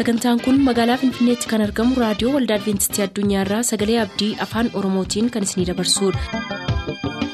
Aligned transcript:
sagantaan 0.00 0.40
kun 0.44 0.56
magaalaa 0.66 0.96
finfinneetti 1.02 1.50
kan 1.52 1.64
argamu 1.66 1.98
raadiyoo 2.02 2.32
waldaa 2.36 2.56
adventistii 2.60 3.04
addunyaarraa 3.06 3.62
sagalee 3.72 3.98
abdii 4.06 4.30
afaan 4.46 4.72
oromootiin 4.82 5.30
kan 5.36 5.48
isinidabarsudha. 5.48 7.30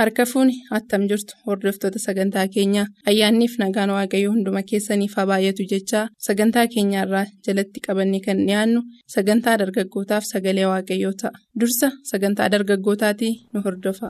harka 0.00 0.24
fuuni 0.30 0.54
attam 0.78 1.02
jirtu 1.10 1.34
hordoftoota 1.46 1.98
sagantaa 2.06 2.46
keenyaa 2.54 2.86
ayyaanniif 3.10 3.54
nagaan 3.62 3.90
waaqayyoo 3.96 4.32
hunduma 4.34 4.62
keessaniif 4.70 5.14
haa 5.18 5.26
baay'atu 5.32 5.66
jechaa 5.72 6.04
sagantaa 6.28 6.66
keenyaarraa 6.74 7.24
jalatti 7.48 7.84
qabanne 7.86 8.20
kan 8.26 8.38
dhiyaannu 8.48 8.80
sagantaa 9.16 9.56
dargaggootaaf 9.62 10.24
sagalee 10.32 10.66
waaqayyoo 10.72 11.14
ta'a 11.22 11.32
dursa 11.60 11.88
sagantaa 12.12 12.48
dargaggootaatii 12.56 13.32
nu 13.52 13.58
hordofa. 13.66 14.06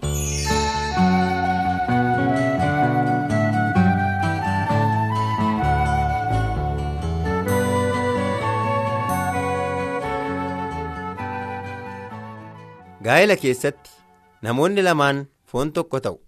Gaa'ela 13.05 13.37
keessatti 13.42 13.91
namoonni 14.47 14.83
lamaan 14.88 15.19
foon 15.51 15.73
tokko 15.77 16.01
ta'u 16.06 16.19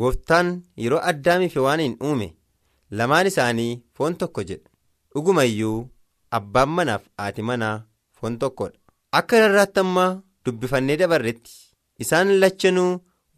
gooftaan 0.00 0.48
yeroo 0.84 1.00
addaamiif 1.10 1.56
waan 1.66 1.82
uume 2.08 2.28
lamaan 3.00 3.26
isaanii 3.32 3.72
foon 3.96 4.16
tokko 4.22 4.42
jedha 4.48 4.70
dhuguma 5.14 5.44
iyyuu 5.50 5.78
abbaan 6.38 6.68
manaaf 6.78 7.02
haati 7.22 7.42
manaa 7.50 7.76
foon 8.20 8.38
tokkodha 8.44 8.78
akka 9.18 9.36
irraatti 9.46 9.80
amma 9.84 10.06
dubbifannee 10.46 10.96
dabarretti 11.02 11.52
isaan 12.06 12.32
lachanuu 12.42 12.90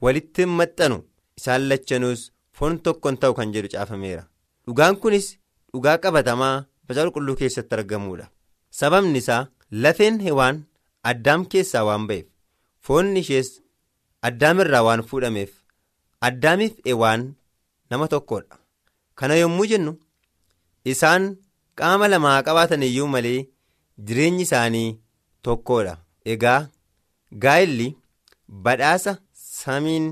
walitti 0.04 0.46
maxxanu 0.58 0.98
isaan 1.40 1.68
lachanuus 1.72 2.22
foon 2.58 2.78
tokkon 2.84 3.16
ta'u 3.22 3.34
kan 3.38 3.50
jedhu 3.54 3.68
caafameera. 3.72 4.22
Dhugaan 4.66 4.96
kunis 5.02 5.26
dhugaa 5.72 5.98
qabatamaa 6.04 6.54
macaafa 6.88 7.10
qulqulluu 7.14 7.36
keessatti 7.40 7.74
argamuudha. 7.76 8.26
Sababni 8.78 9.18
isaa 9.22 9.42
lafeen 9.82 10.16
hewaan 10.26 10.56
addaam 11.10 11.44
keessaa 11.52 11.84
waan 11.88 12.06
ba'eef 12.08 12.26
foonni 12.86 13.20
ishees 13.24 13.50
addaamirraa 14.28 14.82
waan 14.88 15.02
fuudhameef 15.10 15.52
addaamiif 16.28 16.74
hewaan 16.88 17.24
nama 17.90 18.08
tokkodha 18.14 18.58
kana 19.20 19.34
yommuu 19.42 19.66
jennu 19.72 19.92
isaan 20.94 21.28
qaama 21.80 22.08
lamaa 22.12 22.38
qabaatan 22.48 22.82
iyyuu 22.88 23.08
malee 23.14 23.38
jireenyi 24.10 24.42
isaanii 24.48 24.88
tokkodha 25.48 25.94
egaa 26.34 26.60
gaa'elli 27.44 27.88
badhaasa 28.68 29.16
samiin 29.46 30.06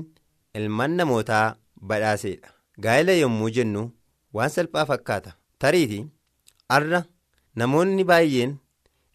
ilmaan 0.59 0.91
namootaa 1.01 1.45
badhaaseedha 1.91 2.49
gaa'ela 2.85 3.13
yommuu 3.23 3.49
jennu 3.57 3.83
waan 4.37 4.49
salphaa 4.55 4.85
fakkaata. 4.91 5.31
Tariiti 5.59 5.99
arra 6.77 6.99
namoonni 7.61 8.03
baay'een 8.09 8.55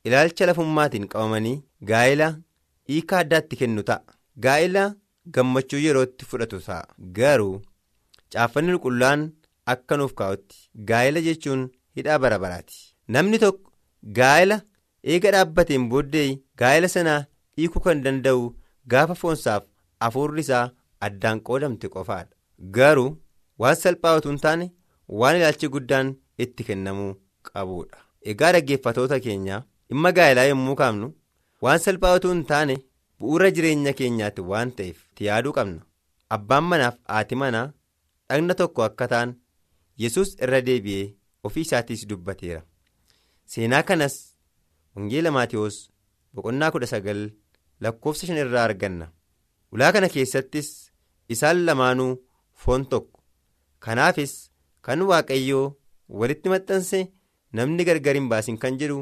ilaalcha 0.08 0.46
lafummaatiin 0.50 1.08
qabamanii 1.14 1.56
gaa'ela 1.90 2.28
hiika 2.90 3.18
addaatti 3.24 3.56
kennu 3.62 3.82
ta'a. 3.90 4.00
Gaa'ela 4.44 4.84
gammachuu 5.34 5.78
yerootti 5.86 6.24
fudhatu 6.30 6.60
ta'a. 6.68 6.86
Garuu 7.18 7.56
caaffanni 8.34 8.72
qulqulluun 8.72 9.26
akka 9.74 9.96
nuuf 10.00 10.14
kaa'utti 10.20 10.56
gaa'ela 10.90 11.20
jechuun 11.28 11.62
hidhaa 11.96 12.18
bara 12.24 12.38
baraati. 12.44 12.76
Namni 13.14 13.38
tokko 13.44 13.72
gaa'ela 14.18 14.60
eega 15.14 15.30
dhaabbateen 15.36 15.88
booddee 15.92 16.28
gaa'ela 16.62 16.88
sanaa 16.96 17.20
hiikuu 17.58 17.80
kan 17.86 18.02
danda'u 18.06 18.44
gaafa 18.94 19.14
foonsaaf 19.22 19.64
hafuurri 20.04 20.40
isaa 20.46 20.66
addaan 21.08 21.40
qoodamte 21.48 21.88
qofaadha. 21.94 22.34
Garuu 22.76 23.10
waan 23.64 23.74
salphaa 23.82 24.16
utuu 24.18 24.30
hin 24.32 24.40
taane 24.46 24.66
waan 25.20 25.36
ilaalchi 25.40 25.68
guddaan 25.74 26.14
itti 26.44 26.64
kennamuu 26.68 27.12
qabuudha. 27.48 27.98
Egaa 28.30 28.52
dhaggeeffatoota 28.54 29.20
keenya 29.26 29.62
dhimma 29.88 30.12
gaa'elaa 30.18 30.44
yommuu 30.50 30.74
kaafnu 30.80 31.08
waan 31.64 31.78
salphaa 31.84 32.14
utuu 32.18 32.32
hin 32.34 32.42
taane 32.50 32.76
bu'uura 33.20 33.50
jireenya 33.56 33.92
keenyaatti 34.00 34.42
waan 34.52 34.72
ta'eef 34.78 34.98
yaaduu 35.26 35.52
qabna. 35.58 35.80
Abbaan 36.36 36.64
manaaf 36.72 36.96
haati 37.14 37.34
manaa 37.42 37.66
dhagna 38.28 38.54
tokko 38.60 38.82
akka 38.88 39.08
ta'an 39.12 39.34
yesus 40.04 40.34
irra 40.46 40.60
deebi'ee 40.68 41.06
ofii 41.48 41.64
isaatiis 41.68 42.06
dubbateera. 42.10 42.62
Seenaa 43.52 43.82
kanas 43.88 44.16
wangeela 44.96 45.30
maatiyoos 45.36 45.78
boqonnaa 46.34 46.70
kudha 46.74 46.86
sagal 46.92 47.20
lakkoofsa 47.86 48.26
shan 48.30 48.36
irraa 48.44 48.64
arganna. 48.68 49.06
Ulaa 49.72 49.92
kana 49.94 50.08
keessattis 50.14 50.68
isaan 51.34 51.64
lamaanuu 51.66 52.12
foon 52.64 52.86
tokko. 52.92 53.20
Kanaafis 53.84 54.32
kan 54.86 55.02
waaqayyoo 55.10 55.66
walitti 56.20 56.48
maxxanse 56.52 57.00
namni 57.58 57.84
gargar 57.88 58.14
hin 58.18 58.28
baasin 58.32 58.58
kan 58.62 58.78
jedhu 58.80 58.98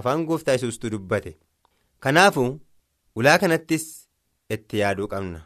afaan 0.00 0.24
gooftaa 0.30 0.54
yesuustuu 0.56 0.90
dubbate 0.94 1.32
kanaafuu 2.06 2.50
ulaa 3.18 3.38
kanattis 3.42 3.86
itti 4.56 4.78
yaaduu 4.82 5.08
qabna. 5.14 5.40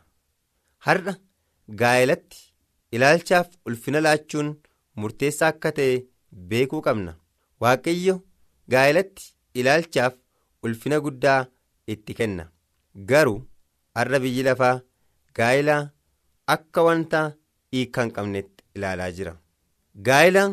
Har'a 0.86 1.14
gaa'elatti 1.80 2.40
ilaalchaaf 2.96 3.48
ulfina 3.70 4.00
laachuun 4.06 4.48
murteessaa 5.02 5.48
akka 5.54 5.72
ta'e 5.78 5.94
beekuu 6.50 6.82
qabna. 6.88 7.12
Waaqayyo 7.62 8.16
gaa'elatti 8.74 9.32
ilaalchaaf 9.60 10.14
ulfina 10.62 11.00
guddaa 11.06 11.40
itti 11.94 12.14
kenna. 12.20 12.44
Garuu 13.10 13.38
har'a 13.98 14.18
biyyi 14.24 14.42
lafaa 14.48 14.74
gaa'elaa 15.38 15.82
akka 16.56 16.82
wanta 16.88 17.20
hiika 17.72 18.02
hin 18.04 18.12
qabnetti 18.16 18.64
ilaalaa 18.76 19.10
jira. 19.18 19.34
Gaa'elaa 20.06 20.48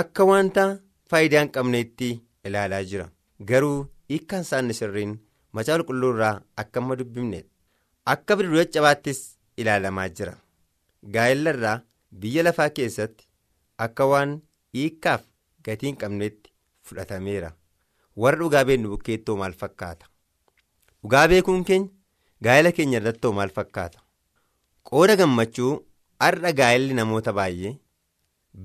akka 0.00 0.24
wanta 0.30 0.64
faayidaa 1.10 1.42
hin 1.44 1.52
qabnetti 1.58 2.08
ilaalaa 2.50 2.82
jira. 2.90 3.06
Garuu 3.50 3.78
hiikkaan 4.10 4.42
isaanii 4.46 4.74
sirriin 4.80 5.12
macaafa 5.58 5.84
qulqulluu 5.88 6.12
irraa 6.14 6.34
akka 6.62 6.80
amma 6.82 6.96
dubbifneedha 7.00 7.48
akka 8.14 8.36
bidiruu 8.40 8.58
caccabaattis 8.64 9.20
ilaalamaa 9.62 10.08
jira. 10.08 10.34
Gaa'ela 11.14 11.50
irraa 11.56 11.76
biyya 12.24 12.42
lafaa 12.46 12.68
keessatti 12.78 13.24
akka 13.86 14.06
waan 14.12 14.34
hiikkaaf 14.78 15.22
gatii 15.68 15.88
hin 15.90 15.96
qabnetti 16.02 16.52
fudhatameera. 16.88 17.50
Warra 18.22 18.38
dhugaa 18.42 18.64
beeknu 18.70 18.88
bukkeettoo 18.94 19.36
maal 19.40 19.52
fakkaata? 19.62 20.06
Dhugaa 21.02 21.26
beekuun 21.32 21.64
keenya 21.64 21.90
gaa'ela 22.48 22.72
keenya 22.78 22.98
irrattoo 23.00 23.32
maal 23.38 23.50
fakkaata? 23.58 23.98
Qooda 24.90 25.16
gammachuu 25.20 25.72
har'a 26.24 26.52
gaa'elli 26.60 26.94
namoota 27.00 27.32
baay'ee 27.40 27.74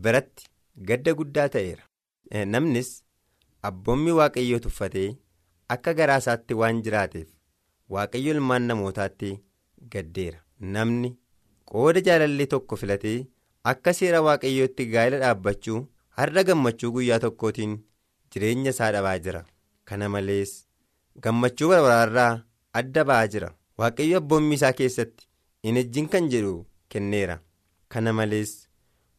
biratti 0.06 0.46
gadda 0.91 1.13
guddaa 1.22 1.47
ta'eera. 1.56 1.84
Namnis 2.53 2.91
abboommi 3.69 4.12
waaqayyoo 4.19 4.59
tuffatee 4.66 5.09
akka 5.75 5.93
garaa 5.99 6.17
isaatti 6.23 6.53
waan 6.61 6.81
jiraateef 6.85 7.27
waaqayyo 7.95 8.33
ilmaan 8.35 8.67
namootaatti 8.71 9.29
gaddeera. 9.93 10.39
Namni 10.73 11.09
qooda 11.71 12.01
jaalallee 12.07 12.47
tokko 12.53 12.75
filatee 12.81 13.17
akka 13.71 13.93
seera 13.99 14.21
waaqayyootti 14.27 14.85
gaa'ela 14.93 15.19
dhaabbachuu 15.23 15.79
har'a 16.17 16.43
gammachuu 16.49 16.91
guyyaa 16.95 17.19
tokkootiin 17.25 17.77
jireenya 18.31 18.69
isaa 18.75 18.91
dhabaa 18.95 19.17
jira. 19.25 19.41
Kana 19.87 20.09
malees 20.15 20.51
gammachuu 21.23 21.69
barbaraarraa 21.73 22.31
adda 22.81 23.03
ba'aa 23.11 23.27
jira. 23.35 23.49
Waaqayyo 23.79 24.17
abboommi 24.21 24.55
isaa 24.59 24.73
keessatti 24.81 25.27
hin 25.67 25.77
ejjiin 25.83 26.09
kan 26.15 26.29
jedhu 26.33 26.55
kenneera. 26.89 27.39
Kana 27.91 28.13
malees 28.19 28.51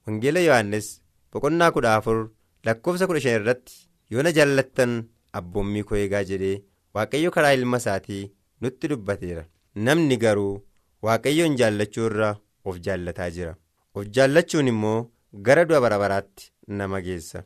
wangeela 0.06 0.40
yohannis 0.48 0.88
boqonnaa 1.32 1.70
kudha 1.76 1.96
afur 1.98 2.18
lakkoofsa 2.66 3.06
kudha 3.10 3.20
shan 3.24 3.36
irratti 3.40 3.74
yoo 4.14 4.22
na 4.26 4.30
jaallattan 4.38 4.92
abboommii 5.40 5.82
koo 5.88 5.96
eegaa 6.02 6.22
jedhee 6.30 6.62
waaqayyo 6.94 7.30
karaa 7.36 7.52
ilma 7.58 7.76
isaatii 7.82 8.22
nutti 8.60 8.88
dubbateera. 8.92 9.44
Namni 9.86 10.16
garuu 10.24 10.62
waaqayyoon 11.08 11.56
jaallachuu 11.60 12.06
irra 12.10 12.30
of 12.64 12.78
jaallataa 12.86 13.30
jira. 13.36 13.54
Of 13.94 14.06
jaallachuun 14.16 14.68
immoo 14.72 14.98
gara 15.46 15.64
du'a 15.68 15.80
barbaraatti 15.84 16.50
nama 16.80 17.00
geessa. 17.06 17.44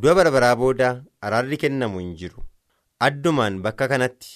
Du'a 0.00 0.14
barbaraa 0.18 0.56
booda 0.62 0.88
araarri 1.28 1.56
kennamu 1.64 1.98
hin 2.04 2.14
jiru. 2.22 2.42
Addumaan 3.06 3.60
bakka 3.64 3.88
kanatti 3.92 4.32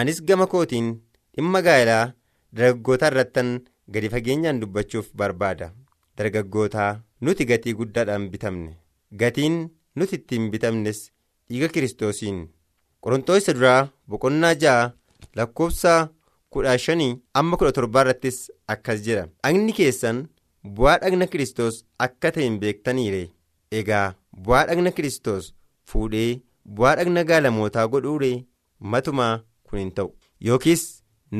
anis 0.00 0.22
gama 0.28 0.46
kootiin 0.54 0.90
dhimma 1.36 1.62
gaa'elaa 1.66 2.12
dargaggoota 2.52 3.08
irrattan 3.12 3.50
gadi 3.96 4.08
fageenyaan 4.14 4.60
dubbachuuf 4.60 5.08
barbaada. 5.22 5.72
Dargaggootaa 6.18 6.90
nuti 7.20 7.44
gatii 7.50 7.74
guddaadhaan 7.80 8.28
bitamne. 8.30 8.76
Gatiin 9.20 9.56
nuti 9.96 10.16
ittiin 10.20 10.50
bitamnes 10.50 11.00
dhiiga 11.50 11.68
kiristoosiin. 11.74 12.38
Qorontoos 13.02 13.42
isa 13.42 13.52
duraa 13.56 13.88
boqonnaa 14.08 14.54
ja'a 14.62 14.92
lakkoofsa 15.36 15.92
kudha 16.52 16.76
shanii 16.84 17.16
amma 17.40 17.56
kudha 17.60 17.72
torbaa 17.78 18.02
irrattis 18.04 18.38
akkas 18.74 19.02
jedha 19.06 19.24
dhagni 19.42 19.72
keessan 19.78 20.18
bu'aa 20.76 20.98
dhagna 21.02 21.26
kiristoos 21.32 21.82
akka 22.06 22.30
ta'e 22.36 22.44
hin 22.48 22.58
beektaniire. 22.62 23.22
Egaa 23.78 24.06
bu'aa 24.46 24.64
dhagna 24.70 24.90
kiristoos 24.96 25.52
fuudhee 25.92 26.40
bu'aa 26.76 26.96
dhagna 27.00 27.24
gaalamootaa 27.30 27.86
godhuure 27.94 28.32
matumaa 28.94 29.34
kun 29.68 29.78
hin 29.82 29.92
ta'u. 29.98 30.10
Yookiis 30.48 30.84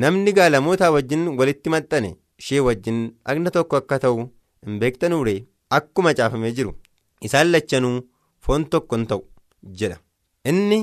namni 0.03 0.33
gaalamootaa 0.39 0.91
wajjin 0.95 1.27
walitti 1.39 1.69
maxxane 1.75 2.15
ishee 2.41 2.59
wajjin 2.69 3.03
dhagna 3.25 3.51
tokko 3.57 3.77
akka 3.81 3.99
ta'u 4.05 4.23
hin 4.65 4.79
beektanuure 4.83 5.35
akkuma 5.77 6.13
caafamee 6.19 6.51
jiru. 6.57 6.73
Isaan 7.27 7.51
lachanuu 7.53 7.97
foon 8.45 8.65
tokko 8.75 8.95
hin 8.99 9.07
ta'u 9.11 9.23
jedha. 9.79 9.97
Inni 10.49 10.79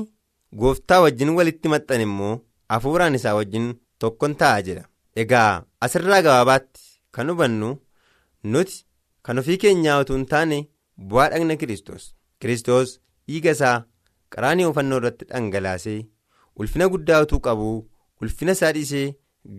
gooftaa 0.61 1.01
wajjin 1.05 1.29
walitti 1.37 1.69
maxxan 1.73 2.01
immoo 2.07 2.33
hafuuraan 2.69 3.15
isaa 3.19 3.35
wajjin 3.39 3.67
tokkon 3.99 4.35
ta'a 4.41 4.61
jedha. 4.67 4.83
Egaa 5.15 5.63
asirraa 5.85 6.21
gabaabaatti 6.25 6.81
kan 7.11 7.29
hubannu 7.29 7.69
nuti 8.43 8.85
kan 9.23 9.39
ofii 9.39 9.57
keenyaa 9.63 9.99
utuu 10.03 10.15
hin 10.17 10.25
taane 10.33 10.59
bu'aa 11.09 11.29
dhagna 11.33 11.55
kiristoos. 11.63 12.03
Kiristoos 12.39 12.99
dhiiga 13.27 13.51
isaa 13.57 13.77
qaraanii 14.35 14.65
oofannoo 14.69 14.97
irratti 15.01 15.25
dhangalaasee 15.31 15.99
ulfina 16.55 16.87
guddaa 16.93 17.21
utuu 17.25 17.39
qabu 17.47 17.67
ulfina 18.21 18.51
isaa 18.57 18.71
dhiisee 18.77 19.07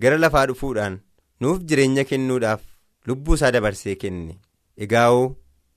gara 0.05 0.19
lafaa 0.23 0.47
dhufuudhaan 0.51 0.99
nuuf 1.41 1.61
jireenya 1.69 2.05
kennuudhaaf 2.11 2.61
lubbuu 3.07 3.35
isaa 3.39 3.51
dabarsee 3.57 3.95
kenne. 4.03 4.35
Egaa'oo 4.85 5.29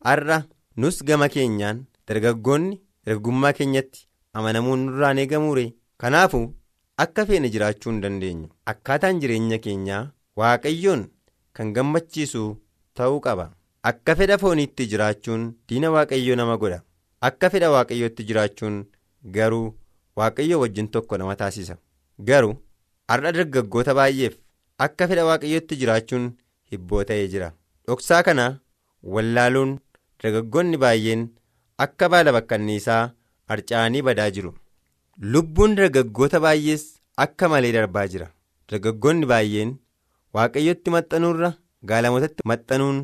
har'a 0.10 0.38
nus 0.78 1.04
gama 1.04 1.30
keenyaan 1.36 1.86
dargaggoonni 2.08 2.80
dargaggummaa 3.06 3.54
keenyatti 3.58 4.08
amanamuun 4.40 4.80
nurraan 4.86 5.18
eegamuure 5.24 5.66
kanaafu 6.04 6.42
akka 7.04 7.26
feene 7.32 7.50
jiraachuu 7.56 7.92
hin 7.92 8.02
dandeenyu 8.06 8.48
akkaataan 8.74 9.20
jireenya 9.24 9.58
keenyaa 9.66 10.02
waaqayyoon 10.42 11.04
kan 11.60 11.74
gammachiisu 11.76 12.44
ta'uu 13.00 13.20
qaba. 13.26 13.46
Akka 13.90 14.16
fedha 14.20 14.38
fooniitti 14.42 14.86
jiraachuun 14.92 15.42
diina 15.70 15.90
waaqayyoo 15.96 16.36
nama 16.40 16.58
godha. 16.62 16.80
Akka 17.28 17.50
fedha 17.54 17.70
waaqayyootti 17.74 18.24
jiraachuun 18.30 18.80
garuu 19.36 19.68
waaqayyoo 20.22 20.60
wajjin 20.64 20.88
tokko 20.96 21.18
nama 21.22 21.36
taasisa. 21.42 21.78
Garuu 22.30 22.56
har'a 23.14 23.32
dargaggoota 23.38 23.94
baay'eef 24.00 24.36
akka 24.88 25.08
fedha 25.12 25.26
waaqayyootti 25.30 25.76
jiraachuun 25.82 26.26
hibboo 26.72 27.04
ta'ee 27.12 27.28
jira. 27.34 27.52
Dhoksaa 27.88 28.24
kana 28.30 28.48
wallaaluun 29.16 29.78
dargaggoonni 30.24 30.78
baay'een 30.86 31.28
akka 31.84 32.10
baala 32.14 32.32
bakkanniisaa 32.38 33.02
harca'anii 33.50 34.02
badaa 34.08 34.30
jiru. 34.36 34.52
Lubbuun 35.34 35.76
dargaggoota 35.80 36.40
baay'ees 36.46 36.84
akka 37.26 37.50
malee 37.54 37.72
darbaa 37.78 38.08
jira. 38.14 38.28
Dargaggoonni 38.70 39.26
baay'een 39.32 39.76
waaqayyotti 40.36 40.90
maxxanuurra 40.96 41.52
gaalamotatti 41.90 42.44
maxxanuun 42.52 43.02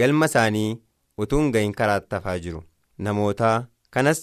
galma 0.00 0.26
isaanii 0.30 0.78
utuu 1.24 1.40
hin 1.42 1.52
gahin 1.54 1.72
karaatti 1.80 2.14
hafaa 2.18 2.38
jiru. 2.44 2.62
Namoota 3.04 3.52
kanas 3.90 4.20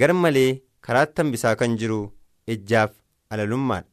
gar 0.00 0.12
malee 0.22 0.60
karaatti 0.88 1.22
hambisaa 1.22 1.54
kan 1.60 1.76
jiru 1.80 2.00
ejjaaf 2.54 2.92
alalummaadha 3.30 3.88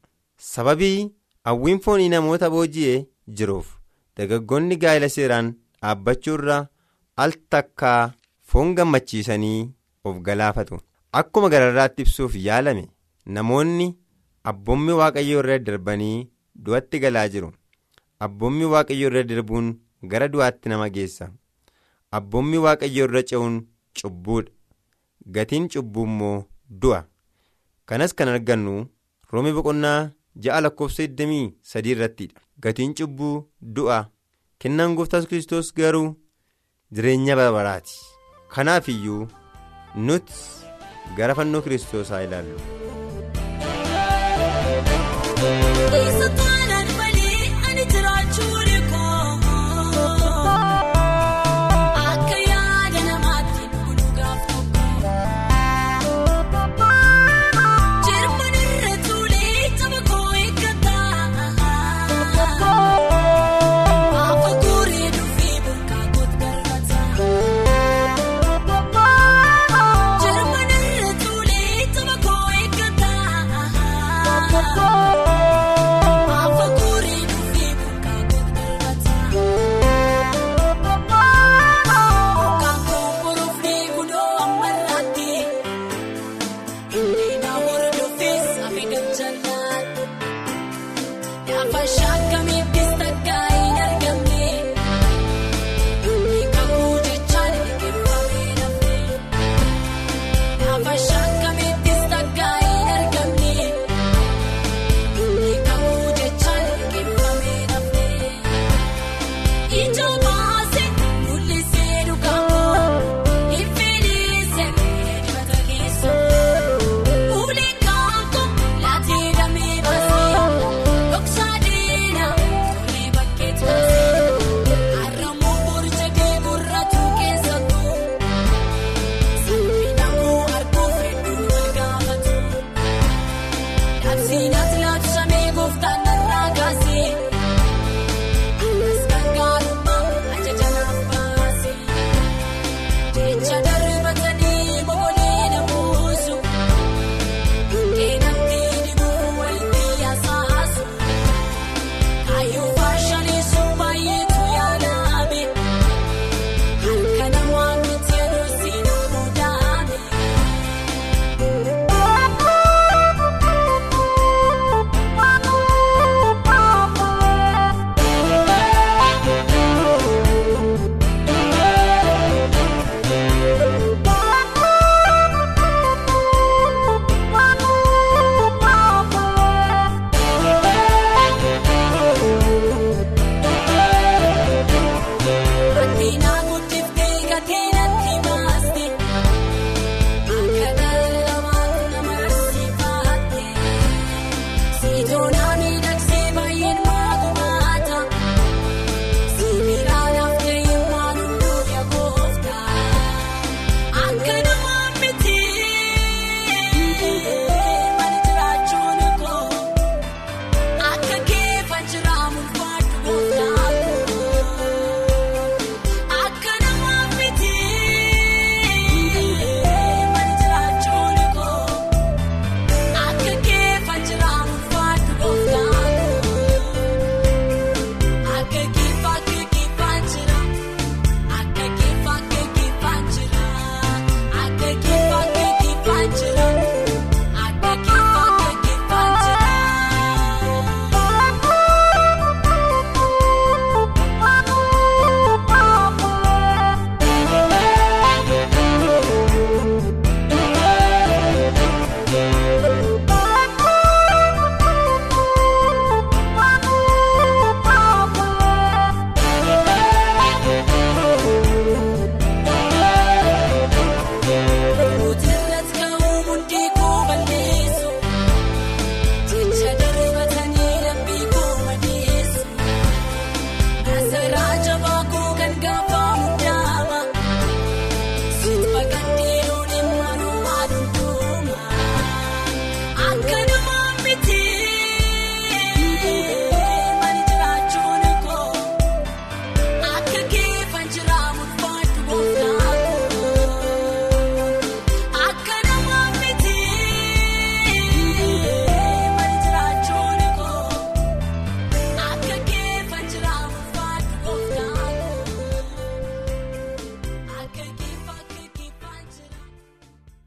sababii 0.54 1.12
hawwiin 1.50 1.80
foonii 1.86 2.10
namoota 2.13 2.50
booji'ee 2.56 3.06
jiruuf 3.40 3.68
dargaggoonni 4.18 4.75
gaa'ela 4.83 5.10
seeraan 5.16 5.51
dhaabbachuurra 5.81 6.57
al 7.24 7.33
takkaa 7.56 8.01
foon 8.49 8.73
gammachiisanii 8.75 9.71
of 10.03 10.19
galaafatu. 10.27 10.79
Akkuma 11.19 11.49
gararraatti 11.53 12.01
ibsuuf 12.05 12.35
yaalame 12.47 12.83
namoonni 13.35 13.88
abboommi 14.49 14.91
waaqayyoo 14.99 15.39
irra 15.44 15.59
darbanii 15.67 16.27
du'atti 16.65 16.99
galaa 17.03 17.27
jiru. 17.33 17.49
Abboommi 18.25 18.65
waaqayyoo 18.73 19.09
irra 19.11 19.23
darbuun 19.31 19.67
gara 20.11 20.27
du'aatti 20.33 20.69
nama 20.69 20.89
geessa. 20.97 21.29
Abboommi 22.17 22.57
waaqayyoo 22.65 23.07
irra 23.09 23.23
ce'uun 23.29 23.55
cubbuudha 24.01 24.51
gatiin 25.38 25.67
cubbuu 25.73 26.05
immoo 26.09 26.38
du'a. 26.81 27.01
Kanas 27.85 28.13
kan 28.13 28.29
argannu 28.33 28.75
roomii 29.31 29.53
boqonnaa 29.57 29.99
ja'a 30.44 30.61
lakkoofsa 30.63 31.03
23 31.21 31.91
irrattidha 31.94 32.41
gatiin 32.63 32.94
cubbuu 32.97 33.35
du'a. 33.61 33.99
Kennaan 34.59 34.95
gooftaas 34.95 35.27
kiristoos 35.29 35.73
garuu 35.77 36.15
jireenya 36.91 37.35
barbaraati 37.39 38.17
kanaaf 38.55 38.89
iyyuu 38.95 39.23
nuti 40.09 40.33
gara 41.17 41.35
fannoo 41.39 41.61
kiristoos 41.67 42.09
haa 42.15 42.21
ilaallu. 42.27 42.59
faixa 91.72 92.08
caminhada. 92.31 92.56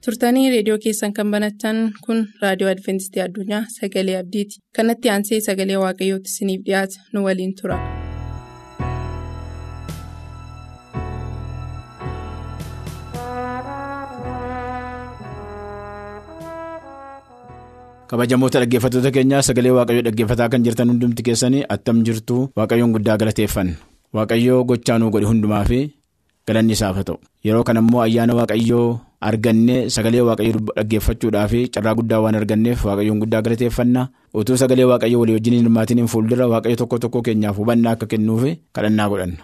Turtanii 0.06 0.50
reediyoo 0.54 0.78
keessan 0.84 1.14
kan 1.18 1.30
banatan 1.34 1.80
kun 2.06 2.20
raadiyoo 2.42 2.70
adventistii 2.74 3.22
addunyaa 3.26 3.62
sagalee 3.78 4.16
abdiiti. 4.22 4.62
Kanatti 4.80 5.12
aansee 5.16 5.40
sagalee 5.48 5.80
waaqayyootti 5.86 6.34
isiniif 6.34 6.64
dhiyaata 6.70 7.06
nu 7.12 7.24
waliin 7.28 7.54
tura. 7.62 7.80
kabajamoota 18.10 18.58
dhaggeeffattoota 18.62 19.10
keenyaa 19.14 19.42
sagalee 19.48 19.72
waaqayyoo 19.76 20.04
dhaggeeffataa 20.06 20.48
kan 20.52 20.64
jirtan 20.66 20.88
hundumti 20.92 21.22
keessanii 21.28 21.64
attam 21.74 22.02
jirtu 22.06 22.38
waaqayyoon 22.58 22.92
guddaa 22.96 23.16
galateeffanna 23.22 23.74
waaqayyoo 24.18 24.64
gochaa 24.70 24.98
nuu 24.98 25.10
godhe 25.14 25.28
hundumaa 25.30 25.64
fi 25.70 25.78
galanni 26.46 26.72
isaaf 26.78 26.98
ta'u. 27.06 27.16
Yeroo 27.46 27.64
kana 27.68 27.80
immoo 27.84 28.00
ayyaana 28.06 28.34
waaqayyoo 28.40 28.88
argannee 29.28 29.80
sagalee 29.94 30.22
waaqayyoo 30.28 30.60
dhaggeeffachuudhaa 30.76 31.46
fi 31.52 31.60
carraa 31.74 31.94
guddaa 31.98 32.20
waan 32.24 32.34
arganneef 32.40 32.84
waaqayyoon 32.88 33.20
guddaa 33.22 33.42
galateeffanna 33.46 34.02
utuu 34.42 34.56
sagalee 34.62 34.86
waaqayyoo 34.92 35.20
walii 35.22 35.36
wajjin 35.38 35.56
hirmaatiin 35.60 36.06
fuuldura 36.12 36.46
waaqayyo 36.52 36.76
tokko 36.82 36.98
tokko 37.04 37.22
keenyaaf 37.26 37.56
hubannaa 37.62 37.92
akka 37.96 38.06
kennuuf 38.12 38.44
kadhannaa 38.76 39.08
godhanna. 39.12 39.42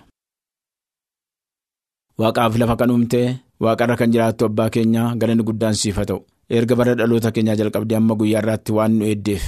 waaqaaf 2.20 2.54
lafa 2.60 2.76
kan 2.80 2.90
uumtee 2.94 3.26
waaqarra 3.60 3.96
kan 4.00 4.10
jiraattu 4.14 4.44
abbaa 4.48 4.70
keenyaa 4.74 5.12
galanni 5.20 5.44
guddaan 5.48 5.74
siif 5.80 5.96
haa 6.00 6.08
ta'u. 6.10 6.20
erga 6.56 6.74
bara 6.78 6.94
dhaloota 6.98 7.30
keenyaa 7.36 7.56
jalqabdee 7.60 7.96
amma 8.00 8.14
guyyaa 8.20 8.40
irraatti 8.42 8.72
waan 8.78 8.92
nu 8.98 9.04
eeddeef 9.10 9.44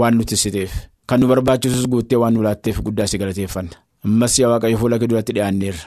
waan 0.00 0.14
nu 0.18 0.24
tissiteef 0.30 0.72
kan 1.08 1.20
nu 1.20 1.26
barbaachisus 1.30 1.86
guuttee 1.92 2.18
waan 2.22 2.34
nu 2.36 2.42
laatteef 2.46 2.78
guddaa 2.86 3.06
si 3.10 3.18
galateeffanna 3.22 3.74
ammas 4.06 4.38
yaa 4.38 4.50
waaqayyo 4.54 4.78
fuula 4.82 4.98
kee 5.00 5.08
duratti 5.10 5.32
dhiyaanneerra 5.36 5.84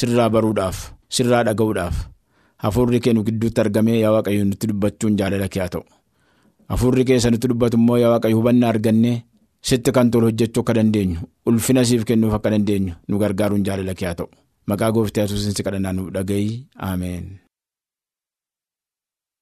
sirraa 0.00 0.28
baruudhaaf 0.34 0.76
sirraa 1.18 1.42
dhaga'uudhaaf 1.48 1.96
hafuurri 2.64 3.00
kee 3.04 3.12
nu 3.14 3.22
gidduutti 3.28 3.60
argamee 3.64 3.98
yaa 4.02 4.12
waaqayyo 4.16 4.44
nutti 4.50 4.66
dubbachuun 4.70 5.16
jaalala 5.18 5.48
kee 5.48 5.60
haa 5.62 5.72
ta'u. 5.74 5.84
Hafuurri 6.70 7.04
kee 7.08 7.16
isa 7.20 7.30
nutti 7.30 7.48
dubbatu 7.50 7.76
immoo 7.80 7.96
yaa 8.02 8.10
waaqayyo 8.14 8.36
hubannaa 8.40 8.68
argannee 8.74 9.16
sitti 9.70 9.92
kan 9.96 10.10
tolu 10.10 10.26
hojjechuu 10.30 10.62
akka 10.64 10.74
dandeenyu 10.78 11.20
ulfina 11.46 11.84
siif 11.88 12.04
kennuuf 12.08 12.34
akka 12.38 12.50
dandeenyu 12.54 12.94
nu 13.08 13.18
gargaaruun 13.22 13.64
jaalala 13.68 13.94
kee 13.98 14.06
haa 14.10 14.14
ta'u. 14.22 14.28
Maqaa 14.68 14.90
gooftaa 14.96 15.22
yesuusiin 15.24 15.64
kadhannaa 15.66 15.92
nuuf 15.98 16.10
dhaga'i 16.16 16.48
ameen. 16.88 17.24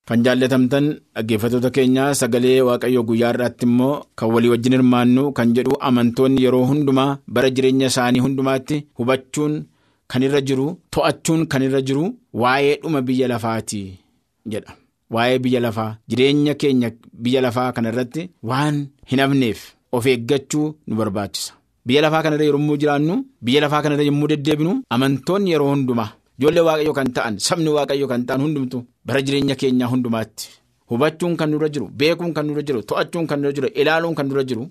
Kan 0.08 0.22
jaallatamtan 0.24 0.84
dhaggeeffattoota 1.14 1.70
keenyaa 1.76 2.10
sagalee 2.20 2.58
waaqayyoo 2.68 3.02
guyyaa 3.08 3.30
irraatti 3.34 3.66
immoo 3.68 3.94
kan 4.18 4.28
walii 4.34 4.52
wajjin 4.52 4.74
hirmaannu 4.76 5.24
kan 5.38 5.54
jedhu 5.56 5.74
amantoonni 5.88 6.44
yeroo 6.44 6.66
hundumaa 6.70 7.08
bara 7.38 7.50
jireenya 7.56 7.86
isaanii 7.92 8.22
hundumaatti 8.26 8.76
hubachuun 9.00 9.54
kan 10.10 10.22
irra 10.26 10.40
jiru 10.48 10.66
to'achuun 10.94 11.46
kan 11.52 11.62
irra 11.66 11.80
jiru 11.88 12.04
waa'ee 12.42 12.74
dhuma 12.82 13.00
biyya 13.08 13.28
lafaati 13.32 13.82
jedha. 14.52 14.72
Waa'ee 15.14 15.38
biyya 15.44 15.60
lafaa 15.66 15.90
jireenya 16.08 16.54
keenya 16.60 16.90
biyya 17.22 17.40
lafaa 17.46 17.72
kana 17.74 17.88
irratti 17.92 18.22
waan 18.50 18.76
hin 19.10 19.20
hafneef 19.22 19.60
of 19.92 20.06
eeggachuu 20.12 20.66
nu 20.86 20.94
barbaachisa. 21.00 21.52
Biyya 21.86 22.00
lafaa 22.04 22.22
kanarra 22.24 22.44
yommuu 22.50 22.76
jiraannu 22.82 23.14
biyya 23.44 23.60
lafaa 23.64 23.82
kanarra 23.84 24.02
yommuu 24.08 24.28
deddeebinu 24.32 24.72
amantoonni 24.94 25.50
yeroo 25.52 25.70
hundumaa. 25.74 26.10
Ijoollee 26.38 26.64
waaqayyo 26.68 26.92
kan 26.98 27.08
ta'an 27.16 27.34
sabni 27.46 27.70
waaqayyo 27.76 28.06
kan 28.10 28.22
ta'an 28.28 28.40
hundumtu 28.44 28.78
bara 29.06 29.20
jireenya 29.26 29.54
keenyaa 29.60 29.88
hundumaatti 29.92 30.48
hubachuun 30.90 31.36
kan 31.40 31.48
nurra 31.50 31.68
jiru 31.74 31.86
beekuun 32.00 32.32
kan 32.36 32.44
nurra 32.48 32.62
jiru 32.68 32.80
to'achuun 32.88 33.26
kan 33.30 33.38
nurra 33.40 33.52
jiru 33.56 33.68
ilaaluun 33.80 34.14
kan 34.18 34.26
nurra 34.28 34.44
jiru 34.50 34.64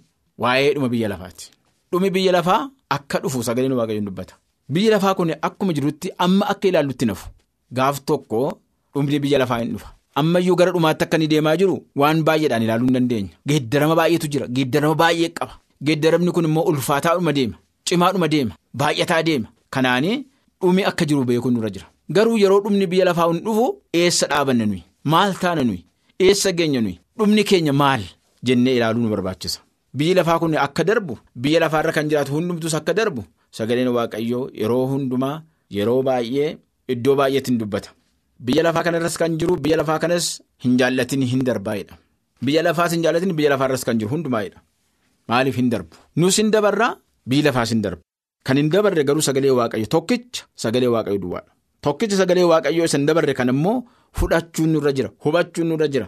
waa'ee 0.44 0.74
dhuma 0.76 0.90
biyya 0.94 1.10
lafaati. 1.14 1.46
Dhumi 1.92 2.10
biyya 2.16 2.32
lafaa 2.38 2.62
akka 2.96 3.20
dhufu 3.24 3.44
sagaleen 3.48 3.74
waaqayyoon 3.80 4.06
dubbata. 4.10 4.36
Biyyi 4.70 4.90
lafaa 4.90 5.14
kun 5.16 5.32
akkuma 5.48 5.74
jirutti 5.74 6.12
amma 6.18 6.46
akka 6.50 6.68
ilaallutti 6.68 7.06
nafu. 7.06 7.30
Gaaf 7.74 8.00
tokko 8.06 8.60
dhumni 8.94 9.20
biyya 9.20 9.40
lafaa 9.40 9.60
hin 9.62 9.72
dhufa. 9.74 9.90
Ammayyuu 10.16 10.56
gara 10.56 10.72
dhumaatti 10.72 11.04
akka 11.06 11.18
inni 11.18 11.28
deemaa 11.34 11.56
jiru 11.62 11.76
waan 11.96 12.24
baay'eedhaan 12.28 12.64
ilaaluu 12.64 12.86
hin 12.88 12.94
dandeenya. 12.98 13.30
Geeddarama 13.48 13.96
baay'eetu 14.00 14.28
jira. 14.28 14.48
Geeddarama 14.48 14.96
baay'ee 15.02 15.30
qaba. 15.40 15.54
Geeddaramni 15.84 16.32
kun 16.32 16.46
immoo 16.50 16.64
ulfaataadhuma 16.72 17.34
deema. 17.34 17.58
Cimaadhuma 17.88 18.28
deema. 18.28 18.56
Baay'ataa 18.74 19.24
deema. 19.24 19.48
Kanaanii. 19.70 20.26
Dhumi 20.62 20.84
akka 20.92 21.06
jiru 21.06 21.24
beekuun 21.26 21.54
nurra 21.54 21.70
jira. 21.70 21.86
Garuu 22.16 22.38
yeroo 22.38 22.62
dhumni 22.64 22.88
biyya 22.88 23.06
lafaa 23.06 23.28
hin 23.32 23.40
dhufu 23.46 23.66
eessa 23.94 24.28
dhaabanna 24.32 24.66
nuyi? 24.66 24.84
Maal 25.04 25.34
taana 25.42 25.64
nuyi? 25.64 25.86
Eessa 26.20 26.52
geenya 26.52 26.82
nuyi? 26.82 27.00
Dhumni 27.18 27.44
keenya 27.44 27.74
maal? 27.74 28.02
Jennee 28.44 28.76
ilaaluu 28.78 29.02
nu 29.04 29.10
barbaachisa. 29.10 29.60
Biyyi 29.94 30.14
lafaa 30.20 30.40
kun 30.40 30.58
akka 30.58 30.84
darbu 30.84 31.18
biyya 31.36 31.60
lafaarra 31.60 31.92
kan 31.98 32.10
jiraatu 32.10 32.32
hundumtus 32.34 32.74
akka 32.74 32.94
darbu 32.94 33.24
sagaleen 33.58 33.90
waaqayyoo 33.98 34.44
yeroo 34.62 34.86
hundumaa 34.94 35.36
yeroo 35.78 36.00
baay'ee 36.10 36.50
iddoo 36.94 37.16
baay'eetti 37.20 37.50
hin 37.52 37.60
dubbata 37.62 37.90
biyya 38.48 38.64
lafaa 38.68 38.84
kanarras 38.88 39.18
kan 39.22 39.38
jiru 39.42 39.56
biyya 39.66 39.78
lafaa 39.82 40.00
kanas 40.06 40.26
hin 40.66 40.74
jaallatin 40.82 41.24
hin 41.34 41.44
darbaa'edha 41.50 41.96
biyya 42.46 42.62
lafaas 42.68 42.92
hin 42.96 43.04
jaallatin 43.06 43.34
biyya 43.40 43.50
lafaarras 43.54 43.84
kan 43.90 43.98
jiru 44.02 44.12
hundumaa'edha 44.16 44.60
maaliif 45.32 45.56
hin 45.62 45.70
darbu 45.74 45.96
nus 46.24 46.38
hin 46.42 46.52
dabarraa 46.56 46.92
biyyi 47.30 47.44
lafaas 47.50 47.70
hin 47.74 47.82
darbu. 47.86 48.02
Kan 48.48 48.58
hin 48.62 48.68
dabarre 48.74 49.04
garuu 49.10 49.24
sagalee 49.28 49.54
waaqayyo 49.60 49.88
tokkicha 49.94 50.44
sagalee 50.64 50.90
waaqayyo 50.96 51.20
duwwaadha. 51.24 51.50
Tokkicha 51.86 52.18
sagalee 52.20 52.44
waaqayyoo 52.52 52.86
isa 52.90 52.98
hin 53.00 53.08
dabarre 53.10 53.34
kan 53.40 53.50
immoo 53.54 53.74
fudhachuun 54.20 54.70
nurra 54.74 54.92
jira 54.98 55.10
hubachuun 55.26 55.68
nurra 55.72 55.88
jira 55.94 56.08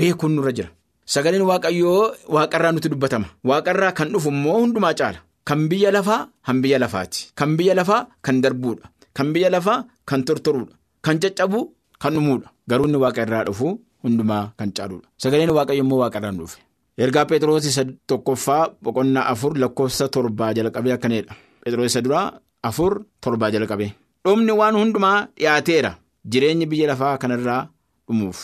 beekuun 0.00 0.32
nurra 0.36 0.52
jira. 0.58 0.68
Sagaleen 1.14 1.42
waaqayyoo 1.50 1.96
waaqarraa 2.36 2.72
nuti 2.76 2.88
dubbatama. 2.92 3.26
Waaqarraa 3.50 3.90
kan 3.98 4.08
dhufu 4.14 4.28
immoo 4.34 4.58
hundumaa 4.62 4.92
caala. 5.00 5.18
Kan 5.48 5.68
biyya 5.70 5.90
lafaa 5.96 6.28
kan 6.46 6.62
biyya 6.62 6.78
lafaati. 6.78 7.20
Kan 7.38 7.56
biyya 7.58 7.74
lafaa 7.74 8.06
kan 8.22 8.40
darbuudha. 8.42 8.86
Kan 9.16 9.32
biyya 9.34 9.50
lafaa 9.50 9.84
kan 10.08 10.22
tortoruudha. 10.26 10.74
Kan 11.04 11.18
caccabu 11.22 11.60
kan 12.02 12.14
dhumuudha. 12.14 12.48
Garuu 12.68 12.86
inni 12.86 12.98
waaqarraa 13.04 13.44
dhufu 13.48 13.80
hundumaa 14.02 14.52
kan 14.58 14.70
caaluudha. 14.76 15.08
Sagaleen 15.22 15.50
waaqayyo 15.50 15.82
immoo 15.84 15.98
waaqarraan 16.02 16.36
dhufe. 16.38 16.58
Ergaa 16.98 17.24
Pheexroos 17.28 17.64
isa 17.66 17.82
tokkoffaa 18.06 18.68
boqonnaa 18.82 19.26
afur 19.32 19.52
lakkoofsa 19.62 20.08
torbaa 20.14 20.52
jalqabee 20.56 20.92
akkanidha. 20.96 21.34
Pheexroos 21.62 21.90
isa 21.90 22.00
duraa 22.04 22.26
afur 22.68 22.92
torbaa 23.20 23.50
jalqabee. 23.54 23.90
Dhumni 24.24 24.52
waan 24.60 24.74
hundumaa 24.80 25.26
dhiyaateera 25.38 25.92
jireenyi 26.30 26.66
biyya 26.70 26.86
lafaa 26.92 27.18
kanarraa 27.18 27.62
dhumuuf 28.06 28.40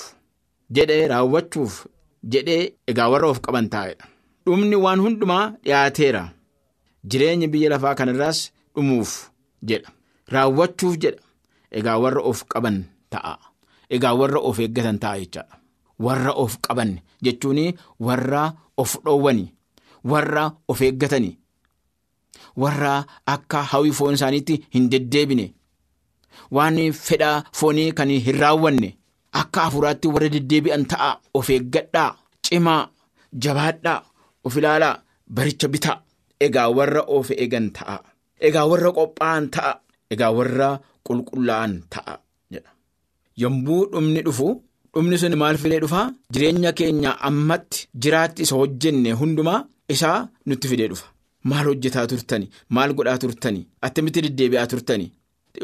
jedhee 0.74 1.06
raawwachuuf 1.12 1.86
jedhee 2.32 2.72
egaa 2.90 3.08
warra 3.12 3.28
of 3.30 3.40
qaban 3.46 3.68
taa'edha. 3.74 4.04
Dhumni 4.46 4.76
waan 4.84 5.00
hundumaa 5.04 5.44
dhiyaateera 5.64 6.22
jireenyi 7.04 7.48
biyya 7.48 7.70
lafaa 7.70 7.94
kanarraas 7.94 8.52
dhumuuf 8.74 9.30
jedha. 9.62 9.90
Raawwachuuf 10.28 10.96
jedha. 10.98 11.22
Egaa 11.70 11.98
warra 11.98 12.22
of 12.22 12.44
qaban 12.48 12.84
ta'a. 13.10 13.38
Egaa 13.90 14.14
warra 14.14 14.40
of 14.40 14.58
eeggatan 14.58 14.98
ta'a 14.98 15.18
jechaadha. 15.20 15.56
Warra 15.98 16.32
of 16.32 16.58
qaban 16.62 17.00
jechuun 17.22 17.74
warra 18.00 18.54
of 18.76 18.96
dhoowwani 19.04 19.52
warra 20.04 20.52
of 20.68 20.80
eeggatani 20.80 21.38
warra 22.56 23.04
akka 23.26 23.62
hawwi 23.62 23.92
foon 23.92 24.14
isaaniitti 24.14 24.56
hin 24.74 24.86
deddeebine 24.92 25.46
waan 26.50 26.78
fedha 26.92 27.30
foonii 27.60 27.92
kan 27.92 28.10
hin 28.26 28.38
raawwanne 28.42 28.90
akka 29.40 29.60
hafuuraatti 29.66 30.08
warra 30.14 30.28
deddeebi'an 30.34 30.84
ta'a 30.92 31.10
of 31.34 31.50
eeggadhaa 31.50 32.10
cimaa 32.42 32.88
jabaadhaa 33.46 34.02
of 34.44 34.56
ilaalaa 34.56 35.02
baricha 35.26 35.68
bitaa 35.68 35.98
egaa 36.46 36.68
warra 36.78 37.02
of 37.16 37.30
eegan 37.42 37.66
ta'a. 37.76 37.96
Egaa 38.48 38.66
warra 38.70 38.90
qophaa'an 38.98 39.44
ta'a. 39.54 39.72
Egaa 40.14 40.32
warra 40.38 40.68
qulqullaa'an 41.06 41.72
ta'a 41.94 42.14
jedha. 42.54 42.70
Yommuu 43.42 43.82
dhumni 43.92 44.22
dhufu. 44.28 44.48
dhumni 44.94 45.16
sun 45.22 45.34
maal 45.42 45.56
fidee 45.62 45.78
dhufaa 45.84 46.06
jireenya 46.34 46.70
keenya 46.78 47.10
ammatti 47.28 47.80
jiraatti 48.02 48.42
isa 48.46 48.54
hojjenne 48.60 49.10
hundumaa 49.20 49.60
isaa 49.94 50.18
nutti 50.48 50.66
fidee 50.70 50.88
dhufa. 50.92 51.06
Maal 51.50 51.66
hojjetaa 51.70 52.06
turtani? 52.10 52.46
Maal 52.74 52.90
godhaa 52.98 53.18
turtani? 53.22 53.60
Attamitti 53.86 54.20
deddeebi'aa 54.26 54.66
turtani? 54.72 55.06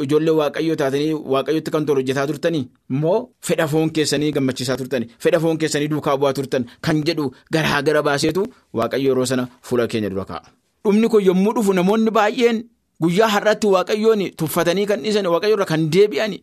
Ijoollee 0.05 0.35
waaqayyoo 0.41 0.77
taatanii 0.83 1.13
waaqayyotti 1.35 1.71
kan 1.75 1.85
tolu 1.87 2.01
hojjetaa 2.03 2.27
turtanii 2.31 2.63
immoo 2.93 3.19
fedha 3.47 3.67
foon 3.73 3.91
keessanii 3.97 4.31
gammachiisaa 4.37 4.77
turtani? 4.81 5.07
Fedha 5.23 5.41
foon 5.45 5.59
keessanii 5.63 5.89
duukaa 5.93 6.17
bu'aa 6.21 6.33
turtan 6.39 6.65
kan 6.85 7.03
jedhu 7.09 7.27
garaa 7.55 7.81
gara 7.87 8.03
baaseetu 8.09 8.43
waaqayyo 8.79 9.09
yeroo 9.11 9.27
sana 9.33 9.45
fuula 9.67 9.87
keenya 9.93 10.11
dura 10.15 10.25
kaa'a. 10.31 10.49
Dhumni 10.85 11.09
kun 11.13 11.23
yommuu 11.29 11.53
dhufu 11.57 11.73
namoonni 11.79 12.11
baay'een 12.19 12.59
guyyaa 13.03 13.29
har'aatti 13.35 13.67
waaqayyoon 13.75 14.23
tuffatanii 14.39 14.87
kan 14.91 15.01
dhiisan 15.05 15.27
waaqayyo 15.35 15.55
irra 15.57 15.67
kan 15.73 15.83
deebi'an. 15.95 16.35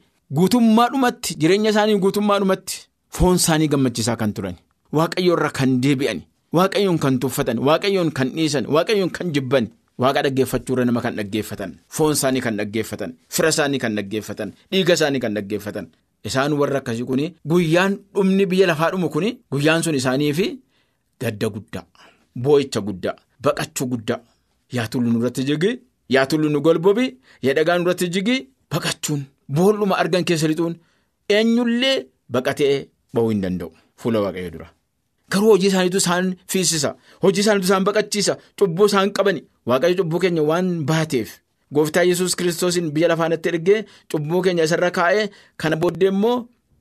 Guutummaadhumatti 0.52 1.36
jireenya 1.42 1.70
isaanii 1.74 2.00
guutummaadhumatti 2.04 2.76
foon 3.16 3.36
isaanii 3.40 3.68
gammachiisaa 3.74 4.16
kan 4.22 4.34
turan 4.38 4.56
waaqayyo 4.98 5.34
irra 5.38 5.50
kan 5.58 5.72
deebi'an 5.84 6.20
waaqayyoon 6.58 6.98
kan 7.04 7.20
tuffatan 7.24 7.60
waaqayyoon 7.68 8.10
kan 8.18 8.30
dhiisan 8.38 8.66
waaqayyoon 8.76 9.12
kan 9.18 9.28
jibban 9.36 9.66
waaqa 10.02 10.22
dhaggeeffachuurra 10.26 10.86
nama 10.90 11.02
kan 11.06 11.16
dhaggeeffatan 11.20 11.72
foon 11.96 12.14
isaanii 12.18 12.42
kan 12.46 12.58
dhaggeeffatan 12.60 13.12
fira 13.36 13.50
isaanii 13.56 13.80
kan 13.84 13.96
dhaggeeffatan 13.98 14.50
dhiiga 14.72 14.94
isaanii 15.00 15.22
kan 15.26 15.34
dhaggeeffatan 15.38 15.86
isaan 16.30 16.54
warra 16.60 16.80
akkasii 16.82 17.06
kun 17.12 17.22
guyyaan 17.54 18.00
dhumni 18.16 18.46
biyya 18.52 18.68
lafaa 18.72 18.92
dhumu 18.96 19.10
kun 19.14 19.28
guyyaan 19.52 19.84
sun 19.86 19.96
isaaniif 20.02 20.40
gadda 21.22 21.48
guddaa 21.56 21.86
boo'icha 22.44 22.82
guddaa 22.88 23.16
baqachuu 23.44 23.88
guddaa 23.94 24.20
yaa 24.78 24.88
tullu 24.92 25.10
nurratti 25.14 25.44
jigi 25.50 25.72
yaa 26.16 26.26
tullu 26.32 26.50
nu 26.54 26.60
golbobi 26.68 27.06
yaa 27.46 27.54
dhagaa 27.58 27.78
nurratti 27.80 28.08
jigi 28.16 28.38
baqachuun. 28.72 29.22
Boolluma 29.56 29.96
argan 30.02 30.24
keessa 30.28 30.48
lixuun 30.52 30.76
eenyullee 31.30 31.98
baqatee 32.36 32.76
ba'uu 33.16 33.30
hin 33.34 33.42
danda'u 33.44 33.70
fuula 34.02 34.20
waaqayyo 34.26 34.52
dura. 34.54 34.68
Garuu 35.32 35.50
hojii 35.54 35.68
isaaniitu 35.72 35.98
isaan 36.04 36.28
fiisisa 36.52 36.96
hojii 37.24 37.42
isaaniitu 37.44 37.68
isaan 37.70 37.84
baqachiisa 37.90 38.34
cubbuu 38.60 38.86
isaan 38.92 39.12
qabani 39.18 39.42
waaqayyo 39.72 39.98
cubbuu 40.02 40.20
keenya 40.24 40.44
waan 40.50 40.70
baateef 40.90 41.30
gooftaa 41.76 42.04
yesus 42.10 42.36
kiristoosiin 42.40 42.92
biyya 42.96 43.08
lafaanatti 43.12 43.50
ergee 43.52 43.80
cubbuu 44.12 44.42
keenya 44.46 44.64
isarra 44.70 44.90
kaa'ee 44.98 45.26
kana 45.64 45.76
booddee 45.84 46.10
immoo 46.14 46.38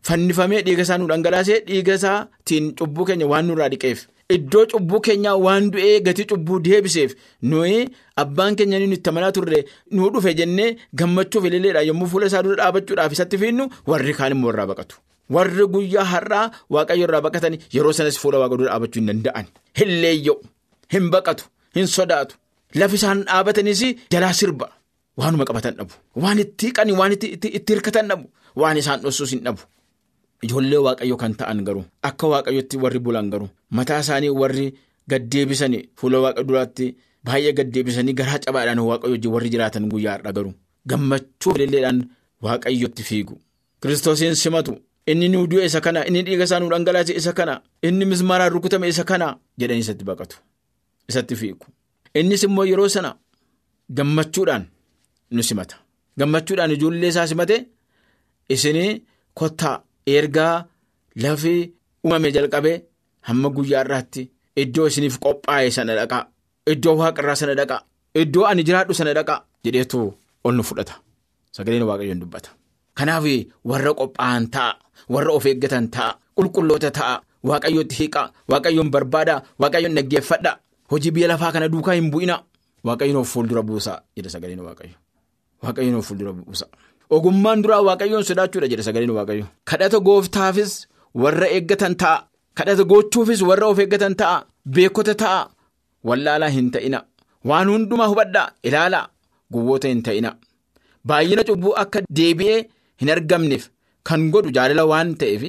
fannifamee 0.09 0.63
dhiiga 0.67 0.83
isaa 0.87 0.99
nu 1.03 1.07
dhangalaasee 1.13 1.59
dhiiga 1.69 1.95
isaatiin 2.01 2.73
cubbuu 2.81 3.05
keenya 3.11 3.27
waan 3.33 3.47
nurraa 3.51 3.69
dhiqeef 3.75 4.01
iddoo 4.37 4.65
cubbuu 4.73 5.01
keenyaa 5.07 5.37
waan 5.47 5.65
du'ee 5.75 5.97
gatii 6.07 6.27
cubbuu 6.33 6.59
deebiseef 6.67 7.11
nuyi 7.51 7.79
abbaan 8.23 8.57
keenya 8.59 8.79
ni 8.83 8.87
itti 8.99 9.11
amanaa 9.13 9.33
turre 9.37 9.61
nu 9.95 10.11
dhufe 10.15 10.33
jennee 10.41 10.71
gammachuuf 10.99 11.45
ililleedha 11.51 11.83
yommuu 11.91 12.09
fuula 12.13 12.27
isaa 12.31 12.43
dura 12.47 12.57
dhaabachuudhaaf 12.63 13.13
isatti 13.17 13.37
fiinnu 13.43 13.65
warri 13.91 14.15
kaan 14.19 14.33
immoo 14.37 14.51
irraa 14.55 14.69
baqatu. 14.73 14.97
warri 15.35 15.65
guyyaa 15.75 16.05
har'aa 16.13 16.45
waaqayyo 16.75 17.05
irraa 17.09 17.23
baqatan 17.27 17.55
yeroo 17.75 17.93
sanas 17.99 18.17
fuula 18.23 18.37
waaqa 18.43 18.57
dura 18.61 18.71
dhaabachuu 18.73 19.01
hin 19.01 19.09
danda'an. 19.11 19.47
Hin 19.79 19.91
leeyya'u 20.03 20.35
hin 20.95 21.05
baqatu 21.15 21.45
hin 21.77 21.87
sodaatu. 21.97 22.35
Lafi 22.81 22.97
isaan 23.01 23.19
dhaabatanis 23.29 23.81
jalaa 24.13 24.33
sirba. 24.41 24.67
Waanuma 25.21 25.45
qabatan 25.51 25.75
dhabu. 25.79 25.95
Waan 26.23 26.39
itti 26.45 26.63
hiiqanii 26.67 26.97
waan 27.01 27.13
itti 27.17 27.73
hirkatan 27.73 28.07
dhabu. 28.11 28.27
Waan 28.61 28.77
isaan 28.83 28.99
dhossuus 29.05 29.31
hin 29.35 29.43
dhabu. 29.47 29.63
Ijoollee 30.45 30.81
waaqayyo 30.87 31.17
kan 31.23 31.35
ta'an 31.41 31.59
garuu 31.67 31.85
akka 32.09 32.27
waaqayyotti 32.33 32.77
warri 32.83 32.99
bulan 33.07 33.31
garuu 33.33 33.49
mataa 33.77 34.01
isaanii 34.05 34.33
warri 34.41 34.67
gaddeebisanii 35.11 35.83
fuula 35.99 36.19
waaqa 36.25 36.43
duraatti 36.49 36.87
baay'ee 37.25 37.53
gaddeebisanii 37.59 38.15
garaa 38.21 38.39
cabaadhaan 38.45 38.79
waaqayyo 38.91 39.13
wajjin 39.15 39.33
warri 39.35 39.51
jiraatan 39.55 39.89
guyyaa 39.93 40.15
har'a 40.17 40.33
garuu 40.37 40.55
gammachuu 40.91 41.53
ililleedhaan 41.57 41.99
waaqayyotti 42.45 43.03
fiigu. 43.09 43.35
Kiristoosiin 43.83 44.35
simatu. 44.43 44.73
Inni 45.11 45.29
nu 45.33 45.47
du'e 45.51 45.65
isa 45.69 45.81
kana 45.85 46.01
inni 46.09 46.23
dhiiga 46.27 46.45
isaa 46.49 46.61
nu 46.61 46.69
dhangalaase 46.73 47.13
isa 47.21 47.33
kana 47.39 47.55
inni 47.89 48.05
mismaaraan 48.11 48.53
rukutame 48.55 48.89
isa 48.93 49.05
kana 49.11 49.27
jedhanii 49.61 49.85
isatti 49.85 50.05
baqatu. 50.09 50.37
Isatti 51.11 51.35
fiigu. 51.41 51.67
Innis 52.21 52.43
immoo 52.47 52.65
yeroo 52.71 52.89
sana 52.95 53.11
gammachuudhaan 53.97 54.65
nu 55.35 55.43
simata. 55.43 55.77
Gammachuudhaan 56.19 56.73
ijoollee 56.77 57.09
isaa 57.13 57.27
simate 57.27 57.57
isinii 58.55 59.03
kottaa 59.35 59.77
ergaa 60.07 60.65
lafi 61.23 61.73
uumame 62.05 62.33
jalqabee 62.33 62.77
hamma 63.29 63.49
guyyaa 63.57 63.83
irraatti 63.85 64.23
iddoo 64.63 64.87
isiniif 64.91 65.19
qophaa'e 65.25 65.71
sana 65.77 65.95
dhaqaa 65.99 66.23
iddoo 66.73 66.97
waaqarraa 67.01 67.37
sana 67.43 67.55
dhaqaa 67.61 67.81
iddoo 68.23 68.45
ani 68.51 68.63
jiraadhu 68.69 68.95
sana 68.95 69.13
dhaqaa 69.19 69.39
jedheetu 69.65 70.01
ol 70.45 70.55
nu 70.57 70.63
fudhata. 70.63 70.95
Sagaleen 71.53 71.83
waaqayyoon 71.91 72.21
dubbata. 72.23 72.51
Kanaaf 72.95 73.25
warra 73.65 73.93
qophaa'an 74.01 74.45
ta'a 74.55 74.73
warra 75.13 75.33
of 75.37 75.45
eeggatan 75.47 75.87
ta'a 75.95 76.11
qulqulloota 76.37 76.91
ta'a 76.99 77.15
waaqayyootti 77.49 77.95
hiiqa 78.01 78.23
waaqayyoon 78.51 78.91
barbaada 78.95 79.35
waaqayyoon 79.63 79.95
dhaggeeffadha 79.99 80.53
hojii 80.91 81.11
biyya 81.15 81.29
lafaa 81.29 81.53
kana 81.53 81.69
duukaa 81.69 81.95
hin 81.99 82.11
bu'ina. 82.13 82.37
Waaqayyoon 82.87 83.21
of 83.23 83.29
fuuldura 83.33 83.63
buusa 83.63 83.93
jedha 84.17 84.31
sagaleen 84.35 84.61
waaqayyo. 84.69 84.97
Waaqayyoon 85.63 85.99
of 86.01 86.07
fuuldura 86.09 86.33
buusa 86.33 86.67
ogummaan 87.17 87.63
duraa 87.65 87.83
waaqayyoon 87.89 88.25
sodaachuudha 88.31 88.69
jedha 88.73 88.85
sagaleen 88.89 89.13
waaqayyo. 89.19 89.47
Kadhata 89.71 89.99
gooftaafis 90.09 90.73
warra 91.23 91.47
eeggatan 91.57 91.95
ta'a. 92.03 92.19
Kadhata 92.59 92.85
gochuufis 92.93 93.41
warra 93.49 93.67
of 93.73 93.79
eeggatan 93.85 94.15
ta'a. 94.21 94.37
Beekota 94.75 95.15
ta'a. 95.23 95.41
Wallaalaa 96.09 96.53
hin 96.57 96.69
ta'ina. 96.75 96.99
Waan 97.49 97.69
hundumaa 97.73 98.09
hubadhaa. 98.13 98.47
Ilaalaa. 98.69 99.07
Gowwoota 99.53 99.89
hin 99.93 100.03
ta'ina. 100.09 100.31
Baay'ina 101.09 101.43
cubbuu 101.49 101.75
akka 101.85 102.01
deebi'ee. 102.21 102.61
hin 103.01 103.11
argamneef 103.13 103.63
kan 104.09 104.25
godhu 104.33 104.51
jaalala 104.57 104.83
waan 104.91 105.11
ta'eef 105.21 105.43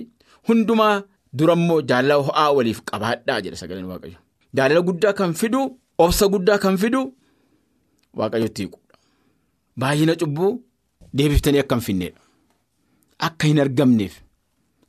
hundumaa 0.50 0.94
durammoo 1.40 1.80
jaalala 1.90 2.16
ho'aa 2.28 2.46
waliif 2.58 2.80
qabaadhaa 2.92 3.40
jedha 3.46 3.58
sagaleen 3.62 3.88
waaqayyo. 3.92 4.18
Jaalala 4.58 4.82
guddaa 4.90 5.12
kan 5.20 5.32
fidu 5.40 5.62
obsa 6.06 6.26
guddaa 6.34 6.58
kan 6.66 6.76
fidu 6.84 7.02
waaqayyotti 8.20 8.62
hiikuudha 8.64 8.96
baay'ina 9.84 10.14
cubbuu 10.22 10.52
deebiftanii 11.14 11.60
akka 11.64 11.76
hin 11.76 11.84
finneedha 11.88 12.20
akka 13.28 13.48
hin 13.48 13.60
argamneef 13.66 14.14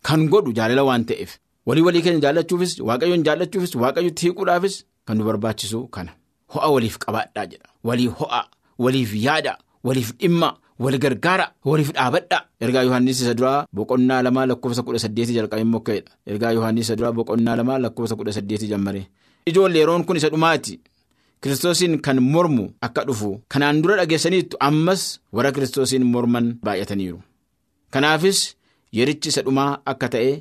kan 0.09 0.29
godhu 0.35 0.53
jaalala 0.59 0.85
waan 0.89 1.05
ta'eef 1.11 1.37
walii 1.67 1.83
walii 1.89 2.03
keenya 2.07 2.21
jaallachuufis 2.27 2.73
waaqayyoon 2.89 3.23
jaallachuufis 3.29 3.75
waaqayyotti 3.85 4.23
hiikuudhaafis 4.27 4.85
kan 5.07 5.19
nu 5.19 5.25
barbaachisu 5.25 5.87
kana. 5.89 6.13
Ho'a 6.55 6.69
waliif 6.75 6.99
qabaadhaa 7.05 7.47
jedha. 7.47 7.69
Walii 7.85 8.07
ho'a 8.19 8.41
waliif 8.79 9.15
yaada 9.27 9.59
waliif 9.85 10.13
dhimma. 10.21 10.51
wal 10.83 10.99
gargaara 10.99 11.45
waliif 11.65 11.91
dhaabadha. 11.97 12.39
Ergaa 12.61 12.83
yohaannis 12.83 13.21
isa 13.23 13.35
duraa 13.39 13.67
boqonnaa 13.77 14.23
lamaa 14.27 14.47
lakkoofsa 14.51 14.83
kudha 14.87 14.99
saddeetii 14.99 15.35
jalqabee 15.39 15.65
mokkeedha 15.75 16.11
ergaa 16.27 16.51
yohaannis 16.57 16.87
isa 16.87 16.97
duraa 16.97 17.13
boqonnaa 17.19 17.57
lamaa 17.61 17.79
lakkoofsa 17.85 18.17
kudha 18.17 18.33
saddeetii 18.37 18.69
jalqabee 18.73 19.05
ijoollee 19.47 19.81
yeroon 19.83 20.05
kun 20.05 20.17
isa 20.17 20.29
dhumaati 20.33 20.81
kiristoosiin 21.43 21.95
kan 22.07 22.19
mormu 22.23 22.65
akka 22.87 23.05
dhufu 23.09 23.31
kanaan 23.53 23.83
dura 23.83 23.97
dhageessaniittu 24.01 24.57
ammas 24.69 25.03
warra 25.37 25.53
kiristoosiin 25.53 26.05
morman 26.15 26.47
baay'ataniiru. 26.65 27.19
Kanaafis 27.93 28.41
yerichi 28.99 29.29
isa 29.33 29.43
dhumaa 29.47 29.79
akka 29.93 30.09
ta'e 30.15 30.33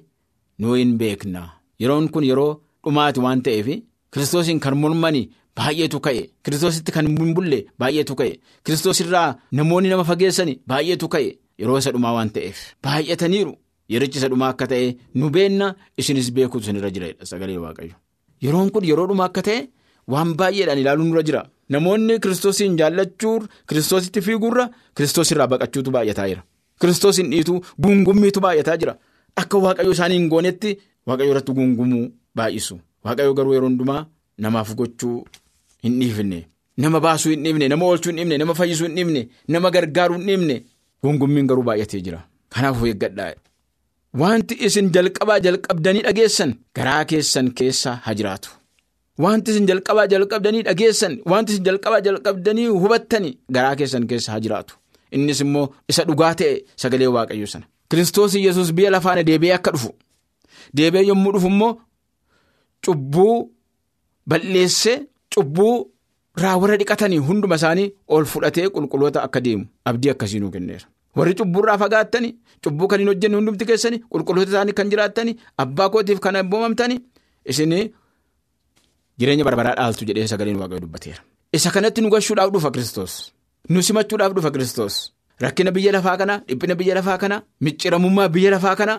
nuu 0.59 0.73
hin 0.79 0.97
beekna. 0.99 1.41
Yeroon 1.81 2.09
kun 2.13 2.23
yeroo 2.29 2.51
dhumaati 2.83 3.19
waan 3.25 3.41
ta'eef 3.45 3.67
kiristoosiin 4.13 4.59
kan 4.59 4.77
mormani. 4.77 5.23
Baay'eetu 5.57 5.99
ka'e. 5.99 6.21
Kiristoositti 6.43 6.91
kan 6.95 7.07
hin 7.07 7.33
bulle 7.35 7.59
baay'eetu 7.79 8.15
ka'e. 8.15 8.37
Kiristoosirraa 8.65 9.35
namoonni 9.51 9.89
nama 9.89 10.03
fageessani 10.11 10.53
baay'eetu 10.67 11.07
ka'e. 11.13 11.33
Yeroo 11.59 11.77
isa 11.81 11.91
dhumaa 11.91 12.13
waan 12.17 12.29
ta'eef 12.35 12.57
baay'ataniiru. 12.83 13.53
Yerichi 13.89 14.17
isa 14.21 14.29
dhumaa 14.31 14.49
akka 14.53 14.67
ta'e 14.71 14.95
nu 15.15 15.29
beenna 15.35 15.73
isinis 15.97 16.31
beekuutu 16.35 16.63
isinirra 16.65 16.89
jira 16.95 17.07
sagalee 17.31 17.57
waaqayyo 17.65 17.95
yeroon 18.45 18.69
kun 18.73 18.85
yeroo 18.89 19.07
dhumaa 19.09 19.25
akka 19.29 19.41
ta'e 19.47 19.59
waan 20.07 20.33
baay'eedhaan 20.39 20.79
ilaaluun 20.83 21.07
nurra 21.09 21.23
jira. 21.29 21.41
Namoonni 21.69 22.19
kiristoosiin 22.19 22.77
jaallachuun 22.79 23.47
kiristoositti 23.69 24.21
fiiguurra 24.21 24.69
kiristoosirraa 24.97 25.47
baqachuutu 25.53 25.91
baay'ataa 25.95 26.27
jira. 26.31 26.43
Kiristoosiin 26.81 27.29
dhiituu 27.31 27.59
guungummiitu 27.83 28.39
baay'ataa 28.45 28.77
jira. 28.81 28.95
Akka 29.41 29.57
waaqayyo 29.65 29.91
isaanii 29.97 30.17
hin 30.19 30.29
goonetti 30.33 30.71
waaqayyo 31.07 31.31
irratti 31.33 31.51
guungumuu 31.59 32.05
baay'isu. 32.35 32.79
Waaqayyo 33.05 33.33
garuu 33.37 33.53
yeroo 33.53 33.69
hundumaa 33.69 34.05
namaaf 34.37 34.73
gochuu. 34.79 35.19
Hin 35.83 35.99
dhiifne 35.99 36.39
nama 36.77 36.99
baasuu 37.05 37.29
hin 37.31 37.43
dhiifne 37.45 37.67
nama 37.73 37.85
oolchuu 37.85 38.09
hin 38.11 38.17
dhiifne 38.19 38.37
nama 38.41 38.53
fayyisuu 38.59 38.85
hin 38.87 38.95
dhiifne 38.97 39.21
nama 39.55 39.71
gargaaruu 39.75 40.17
hin 40.17 40.27
dhiifne 40.27 40.57
gungummiin 41.03 41.47
garuu 41.51 41.63
baay'atee 41.69 42.01
jira. 42.07 42.19
Kanaaf 42.55 42.83
eeggadhaa. 42.89 43.31
Wanti 44.21 44.55
isin 44.67 44.89
jalqabaa 44.95 45.39
jalqabdanii 45.45 46.01
dhageessan 46.07 46.53
garaa 46.77 47.03
keessan 47.11 47.51
keessa 47.59 47.91
haa 48.05 48.13
jiraatu 48.21 48.49
wanti 49.23 49.51
isin 49.51 49.67
jalqabaa 49.69 50.07
jalqabdanii 50.13 50.63
dhageessan 50.67 51.13
wanti 51.33 51.53
isin 51.53 51.65
jalqabaa 51.69 52.01
jalqabdanii 52.07 52.67
hubattanii 52.83 53.33
garaa 53.57 53.75
keessan 53.81 54.07
keessa 54.11 54.31
haa 54.33 54.39
jiraatu 54.47 54.73
innis 55.19 55.41
immoo 55.45 55.65
isa 55.93 56.03
dhugaa 56.09 56.33
ta'e 56.41 56.53
sagalee 56.83 57.07
waaqayyo 57.17 57.47
sana 57.53 57.65
kiristoos 57.89 58.35
yesus 58.47 58.73
biyya 58.77 58.91
lafaana 58.97 59.23
deebi'ee 59.29 59.53
akka 59.59 59.71
dhufu 59.77 59.91
deebi'ee 60.77 61.07
yommuu 61.11 61.33
dhufu 61.37 61.47
immoo 61.53 61.73
cubbuu 62.85 63.51
balleessee. 64.27 64.99
Cubbuu 65.33 65.75
irraa 66.37 66.57
warra 66.61 66.75
dhiqatanii 66.79 67.17
hunduma 67.27 67.55
isaanii 67.59 67.91
ol 68.15 68.25
fudhatee 68.31 68.65
qulqulloota 68.75 69.21
akka 69.27 69.39
deemu 69.45 69.65
abdii 69.89 70.09
akkasii 70.13 70.39
nuu 70.39 70.51
kenneera. 70.51 70.85
Warri 71.15 71.35
cubburraa 71.39 71.77
fagaattanii 71.77 72.33
cubbuu 72.63 72.87
kan 72.91 72.99
hin 72.99 73.07
hojjenne 73.11 73.37
hundumti 73.39 73.65
keessanii 73.69 73.99
qulqulloota 74.11 74.51
isaanii 74.51 74.73
kan 74.79 74.89
jiraattanii 74.91 75.35
abbaa 75.63 75.89
kootiif 75.93 76.19
kan 76.25 76.35
abboomamtanii 76.41 76.99
isin 77.53 77.75
jireenya 79.21 79.43
barbaraa 79.47 79.75
dhaaltu 79.79 80.05
jedhee 80.09 80.27
sagaleen 80.33 80.57
waaqayyo 80.61 80.81
dubbateera. 80.85 81.21
Isa 81.57 81.69
kanatti 81.75 82.01
nu 82.01 82.09
gashuudhaaf 82.15 82.51
dhufa 82.53 82.71
Kiristoos. 82.75 83.13
Nu 83.69 83.79
simachuudhaaf 83.87 84.33
dhufa 84.35 84.51
Kiristoos. 84.57 84.95
Rakkina 85.43 85.71
biyya 85.75 85.91
lafaa 85.97 86.17
kana 86.21 86.35
dhiphina 86.47 86.75
biyya 86.79 86.95
lafaa 86.99 87.17
kana 87.23 87.41
micciramummaa 87.65 88.29
biyya 88.35 88.51
lafaa 88.55 88.75
kana 88.81 88.95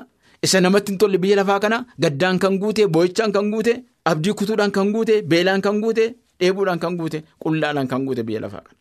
isa 0.47 0.61
namatti 0.61 0.93
hin 0.93 0.99
tolle 1.01 1.19
biyya 1.23 1.37
lafaa 1.41 1.61
kana 1.65 1.79
gaddaan 2.03 2.39
kan 2.43 2.59
guute 2.63 2.83
boo'ichaan 2.95 3.33
kan 3.37 3.51
guute 3.53 3.73
abdii 4.11 4.35
kutuudhaan 4.39 4.73
kan 4.77 4.93
guute 4.95 5.15
beelaan 5.31 5.61
kan 5.67 5.81
guute. 5.85 6.05
Dheebuudhaan 6.43 6.81
kan 6.83 6.95
guute 6.99 7.19
qullaadhaan 7.43 7.89
kan 7.91 8.03
guute 8.07 8.23
biyya 8.29 8.41
lafaa 8.45 8.63
kana 8.67 8.79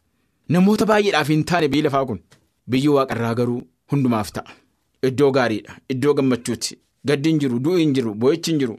namoota 0.53 0.85
baay'eedhaaf 0.91 1.27
hin 1.33 1.43
taane 1.49 1.67
biyyi 1.73 1.83
lafaa 1.87 2.05
kun 2.09 2.19
biyyi 2.71 2.89
waaqarraa 2.95 3.33
garuu 3.39 3.59
hundumaaf 3.93 4.29
ta'a 4.37 4.51
iddoo 5.09 5.29
gaariidha 5.37 5.73
iddoo 5.93 6.13
gammachuuti 6.19 6.73
gaddi 7.11 7.29
hin 7.31 7.39
jiru 7.43 7.59
du'i 7.67 7.79
hin 7.83 7.93
jiru 7.97 8.11
boo'ichi 8.23 8.49
hin 8.51 8.59
jiru 8.63 8.75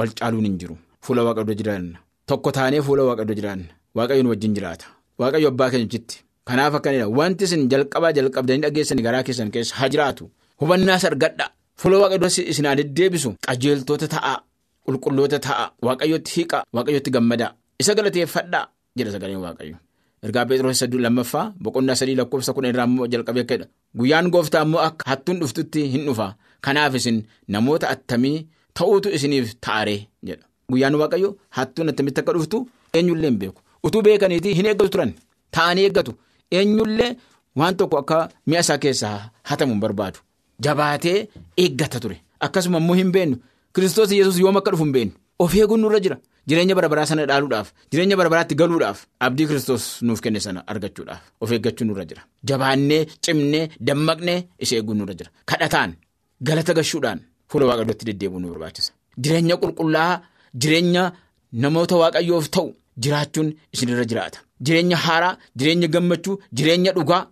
wal 0.00 0.10
caaluun 0.20 0.46
hin 0.48 0.56
jiru 0.62 0.76
fuula 1.04 1.22
waaqayyoo 1.26 1.54
jiraanna. 1.60 1.98
Tokko 2.26 2.50
taanee 2.56 2.82
fuula 2.86 3.02
waaqayyoo 3.08 3.34
jiraanna. 3.40 3.68
Waaqayyoon 3.96 4.28
wajjin 4.32 4.54
jiraata. 4.56 4.86
Waaqayyo 5.20 5.48
abbaa 5.52 5.70
keenyachitti 5.72 6.16
kanaaf 6.48 6.74
akkanidha 6.78 7.08
wanti 7.18 7.44
isin 7.44 7.68
jalqabaa 7.72 8.12
jalqabdanii 8.16 8.62
dhageessanii 8.64 9.02
garaa 9.06 9.22
keessan 9.26 9.50
keessa 9.54 9.74
haa 9.78 9.88
jiraatu 9.92 10.30
hubannaas 10.60 11.04
argadha 11.10 11.46
fuula 11.80 11.98
waaqayyoo 12.02 12.48
isin 12.52 12.66
haa 12.66 12.74
deddeebisu 12.80 13.30
qajeeltoota 13.46 14.08
ta'a. 14.14 14.34
Qulqulloota 14.86 15.38
ta'a. 15.46 15.64
Waaqayyootti 15.86 16.30
hiiqa. 16.36 16.58
Waaqayyootti 16.74 17.10
gammada. 17.14 17.46
Isa 17.80 17.94
galateeffadhaa 17.94 18.64
jedha 18.98 19.10
sagaleen 19.14 19.40
waaqayyo. 19.46 19.76
Ergaa 20.26 20.44
Pheexroos 20.48 20.78
sadii 20.82 20.98
lammaffaa 21.04 21.44
boqonnaa 21.62 21.94
sadii 22.00 22.16
lakkoofsa 22.20 22.52
kudha 22.54 22.68
irraa 22.72 22.86
immoo 22.90 23.06
jalqabee 23.12 23.42
akka 23.44 23.66
guyyaan 23.98 24.30
gooftaa 24.34 24.62
immoo 24.66 24.80
akka 24.88 25.04
hattuun 25.10 25.38
dhuftutti 25.40 25.80
hin 25.92 26.04
dhufa. 26.06 26.26
Kanaaf 26.64 26.94
isin 26.98 27.18
namoota 27.48 27.88
attamii 27.94 28.36
ta'uutu 28.78 29.08
isiniif 29.16 29.54
ta'aree 29.66 30.00
jedha 30.28 30.44
guyyaan 30.72 30.94
waaqayyo 31.02 31.30
hattuun 31.58 31.88
attamitti 31.92 32.20
akka 32.22 32.32
dhuftu 32.36 32.58
eenyullee 32.94 33.30
hin 33.30 33.38
beeku. 33.44 33.60
Utuu 33.86 34.02
beekaniitii 34.08 34.54
hin 34.58 34.66
eeggatu 34.72 34.90
turan. 34.96 35.12
Ta'anii 35.54 35.84
eeggatu. 35.88 36.12
Eenyullee 36.58 37.10
waan 37.56 37.76
tokko 37.76 37.96
akka 38.02 38.18
mi'a 38.46 38.60
isaa 38.66 38.78
keessaa 38.84 39.16
hatamu 39.50 39.72
hin 39.74 39.80
barbaadu. 39.86 40.18
Jabaatee 40.64 41.28
eeggata 41.56 42.00
ture. 42.00 42.20
Akkasuma 42.40 42.78
immoo 42.78 42.94
hin 43.00 43.10
beennu 43.12 43.36
kiristoos 43.74 44.12
yesus 44.12 44.38
yoom 44.38 44.56
akka 44.60 44.70
dhufu 44.74 44.84
hin 44.84 44.92
beennu 44.92 45.12
of 45.38 45.54
eeguun 45.54 45.80
nurra 45.80 46.00
jira. 46.00 46.16
Jireenya 46.48 46.74
barabaraa 46.74 47.06
sana 47.06 47.26
dhaaluudhaaf 47.30 47.68
jireenya 47.92 48.16
barabaraatti 48.20 48.54
galuudhaaf 48.60 49.04
abdii 49.26 49.46
kiristoos 49.50 49.84
nuuf 50.02 50.20
kenne 50.24 50.40
sana 50.46 50.64
argachuudhaaf 50.74 51.22
of 51.40 51.52
eeggachuu 51.56 51.86
nurra 51.86 52.04
jira. 52.04 52.22
Jabaannee 52.48 53.06
cimnee 53.24 53.68
dammaqnee 53.80 54.38
isa 54.58 54.76
eeguun 54.76 54.98
nurra 55.02 55.14
jira. 55.20 55.30
Kadhataan 55.46 55.94
galata 56.48 56.74
gashuudhaan 56.78 57.20
fuula 57.48 57.66
waaqayyootti 57.70 58.04
deddeebi'uu 58.10 58.40
nu 58.42 58.48
barbaachisa. 58.54 58.92
Jireenya 59.22 59.56
qulqullaa'aa 59.62 60.20
jireenya 60.60 61.12
namoota 61.62 61.96
waaqayyoof 62.02 62.46
ta'u 62.54 62.68
jiraachuun 63.02 63.48
isinirra 63.72 64.04
jiraata. 64.10 64.38
Jireenya 64.64 64.96
haaraa 65.04 65.36
jireenya 65.58 65.88
gammachuu 65.94 66.38
jireenya 66.56 66.92
dhugaa 66.96 67.26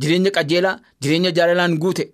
jireenya 0.00 0.30
qajeelaa 0.36 0.78
jireenya 1.02 1.30
jaalalaan 1.36 1.74
guute 1.82 2.04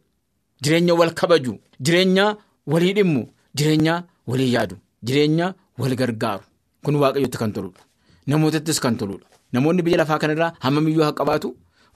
jireenya 0.64 0.94
wal 1.00 1.12
kabaju 1.20 1.52
jireenya 1.84 2.24
walii 2.72 2.92
dhimmu 2.98 3.22
jireenya 3.58 3.94
walii 4.26 4.52
yaadu 4.54 4.76
jireenya. 5.06 5.54
wal 5.78 5.94
gargaaru. 6.00 6.42
Kun 6.84 6.94
waaqayyotti 7.02 7.38
kan 7.38 7.52
toludha. 7.54 7.82
Namootattis 8.30 8.78
kan 8.82 8.94
toludha. 8.98 9.26
Namoonni 9.52 9.82
biyya 9.82 9.98
lafaa 10.00 10.18
kanarraa 10.22 10.52
hammamiyyuu 10.64 11.02
haa 11.06 11.12
qabaatu? 11.20 11.48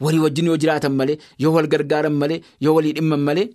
Walii 0.04 0.18
wajjin 0.24 0.46
yoo 0.50 0.56
jiraatan 0.62 0.92
malee 0.98 1.16
yoo 1.42 1.52
wal 1.56 1.68
gargaaran 1.72 2.12
malee 2.22 2.40
yoo 2.64 2.74
walii 2.76 2.92
dhimman 2.96 3.20
malee 3.28 3.46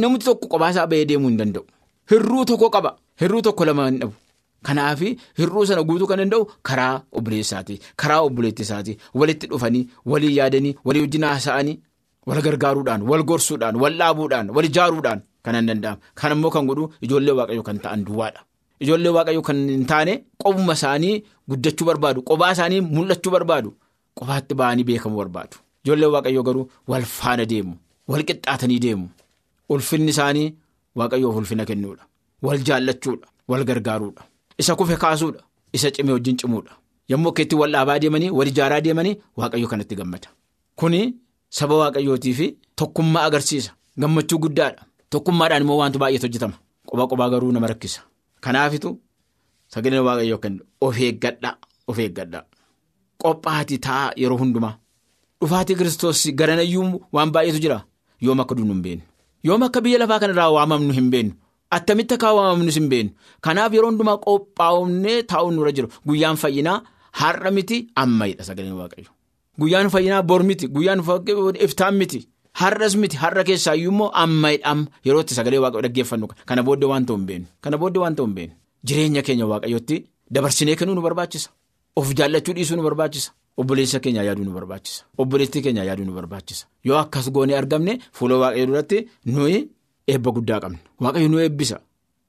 namni 0.00 0.18
tokko 0.24 0.46
qobaasaa 0.52 0.86
bahee 0.90 1.04
deemuu 1.10 1.28
hin 1.28 1.36
danda'u. 1.40 1.64
Hirruu 2.10 2.44
tokko 2.50 2.70
qaba. 2.76 2.90
Hirruu 3.20 3.42
tokko 3.46 3.64
lama 3.68 3.86
hin 3.90 3.98
dhabu 4.00 4.14
kanaaf 4.66 5.00
hirruu 5.38 5.64
sana 5.66 5.82
guutuu 5.88 6.06
kan 6.10 6.18
danda'u 6.22 6.44
karaa 6.68 7.02
obboleessaati. 7.12 7.80
Karaa 7.96 8.20
obboleettisaati 8.26 8.98
walitti 9.14 9.46
dhufanii 9.50 9.88
walii 10.06 10.36
yaadanii 10.36 10.74
walii 10.84 11.00
wajjin 11.06 11.24
haasa'anii 11.30 11.76
wal 12.26 12.42
gargaaruudhaan 12.46 13.02
wal 13.10 13.22
gorsuudhaan 13.30 13.76
wal 13.82 13.96
dhaabuudhaan 14.00 14.50
wal 14.56 14.64
ijaaruudhaan 14.70 15.20
kan 15.44 15.54
hin 15.56 15.66
danda'amu 15.70 16.00
kan 16.20 16.32
immoo 16.36 16.50
kan 16.56 16.66
godhu 16.70 16.84
ijoollee 17.06 17.34
waaqayyoo 17.38 17.62
kan 17.68 17.78
ta'an 17.84 18.04
duwwaadha. 18.08 18.40
Ijoollee 18.84 19.12
waaqayyoo 19.16 19.42
kan 19.48 19.58
hin 19.70 19.86
taane 19.92 20.12
qobuma 20.42 20.72
isaanii 20.78 21.14
guddachuu 21.48 21.86
barbaadu 21.90 22.22
qobaa 22.30 22.52
isaanii 22.56 22.80
mul'achuu 22.96 23.32
barbaadu 23.36 23.70
qobaatti 24.18 24.54
ba'anii 24.60 24.84
beekamuu 24.90 25.18
barbaadu. 25.22 25.56
Ijoollee 25.84 26.10
waaqayyoo 26.14 26.42
garuu 26.48 26.66
wal 26.88 27.02
faana 27.16 27.44
deemu 27.52 27.74
wal 28.08 28.24
qixxaatanii 28.28 28.78
deemu. 28.84 29.08
Ulfinni 29.72 30.10
isaanii 30.14 30.48
waaqayyoof 30.98 31.36
ulfina 31.40 31.64
kennuudha. 31.64 32.04
Wal 32.42 32.58
jaallachuudha 32.68 33.26
wal 33.48 33.64
gargaaruudha 33.64 34.22
isa 34.60 34.76
kufe 34.78 34.96
kaasuudha 35.02 35.40
isa 35.72 35.90
cimee 35.94 36.12
wajjin 36.16 36.36
cimuudha 36.40 36.72
yommuu 37.08 37.30
akka 37.32 37.42
itti 37.42 37.56
wal 37.60 37.72
dhaabaa 37.74 37.98
deemanii 38.02 38.30
wal 38.38 38.48
ijaaraa 38.52 38.80
deemanii 38.80 39.14
waaqayyoo 39.36 39.68
kanatti 39.72 39.94
gammada. 40.00 40.28
Kuni 40.78 41.00
saba 41.58 41.74
waaqayyootii 41.82 42.34
fi 42.38 42.46
tokkummaa 42.76 43.24
agarsiisa 43.28 43.72
gammachuu 44.00 44.38
guddaadha. 44.44 44.82
Tokkummaadhaan 45.10 45.62
immoo 45.62 45.76
wantu 45.82 45.98
baay'eetu 45.98 46.26
hojjetama. 46.26 46.56
Qoba 46.88 47.06
qobaa 47.10 47.28
garuu 47.32 47.52
nama 47.52 47.66
rakkisa. 47.66 48.00
Kanaafitu 48.40 48.98
sagaleen 49.72 50.02
waaqayyoo 50.08 50.38
kennu. 50.38 50.62
Of 50.80 50.98
eeggadhaa 51.00 51.56
of 51.88 51.98
eeggadhaa 51.98 52.44
qophaati 53.22 53.78
taa'aa 53.86 54.12
yeroo 54.16 54.38
hundumaa. 54.38 54.74
Dhufaatii 55.40 55.76
kiristoos 55.76 56.22
garanayyuu 56.34 57.00
waan 57.12 57.30
baay'eetu 57.34 57.60
jira. 57.64 57.78
Yoom 58.20 58.40
akka 58.40 58.54
duunu 58.54 58.72
hin 58.74 58.82
beennu 58.82 59.04
yoom 59.44 59.62
akka 59.62 59.80
biyya 59.80 59.98
lafaa 59.98 60.18
kanarraa 60.22 60.50
waamamnu 60.56 60.92
hin 60.92 61.10
beennu 61.12 61.32
attamitti 61.76 62.14
akka 62.16 62.32
waamamnus 62.38 62.76
hin 62.80 62.88
beennu 62.92 63.12
kanaaf 63.46 63.72
yeroo 63.76 63.90
hundumaa 63.92 64.18
qophaa'umnee 64.26 65.18
taa'uun 65.32 65.54
nurra 65.56 65.72
jiru. 65.76 65.88
Guyyaan 66.08 66.36
fayyinaa 66.42 66.78
har'a 67.20 67.50
miti 67.56 67.78
ammayidha 68.02 68.44
sagaleen 68.48 68.76
waaqayyo 68.80 69.10
guyyaan 69.60 69.88
fayyinaa 69.94 70.22
bor 70.22 70.42
miti 70.50 70.66
guyyaan 70.76 71.00
iftaan 71.66 71.94
miti. 72.02 72.20
Har'as 72.60 72.94
miti 73.02 73.16
har'a 73.22 73.42
keessaayyuu 73.48 73.92
immoo 73.92 74.10
ammayidha 74.22 74.66
amma 74.72 74.86
yerootti 75.06 75.34
sagalee 75.38 75.60
waaqayyoo 75.64 75.84
dhaggeeffannu 75.86 76.26
kana 76.48 76.62
booddee 76.66 76.88
waan 76.92 77.04
ta'u 77.06 77.16
hin 77.18 77.26
beenu 77.28 77.46
kana 77.64 77.76
booddee 77.82 78.02
waan 78.02 78.14
ta'u 78.16 78.26
hin 78.26 78.34
beenu 78.38 78.54
jireenya 78.86 79.22
keenya 79.28 79.46
waaqayyootti 79.52 79.96
dabarsinee 80.34 80.76
kennuu 80.80 80.94
nu 80.98 81.02
barbaachisa. 81.06 81.50
Of 81.96 82.08
jaallachuu 82.18 82.54
dhiisuu 82.56 82.76
nu 82.76 82.82
barbaachisa. 82.88 83.30
Obboleessa 83.60 83.98
keenya 84.00 84.22
yaaduu 84.28 84.44
nu 84.48 84.52
barbaachisa. 84.58 85.04
Obboleettii 85.18 85.62
keenya 85.62 85.84
yaaduu 85.88 86.04
nu 86.08 86.12
barbaachisa. 86.18 86.66
Yoo 86.84 86.98
akkas 86.98 87.30
goonee 87.36 87.56
argamne 87.60 87.98
fuula 88.18 88.36
waaqayyoo 88.42 88.66
duratti 88.70 88.98
nuyi 89.26 89.58
eebba 90.12 90.30
guddaa 90.36 90.60
qabna. 90.64 90.78
Waaqayyo 91.00 91.28
nu 91.28 91.38
eebbisa. 91.44 91.78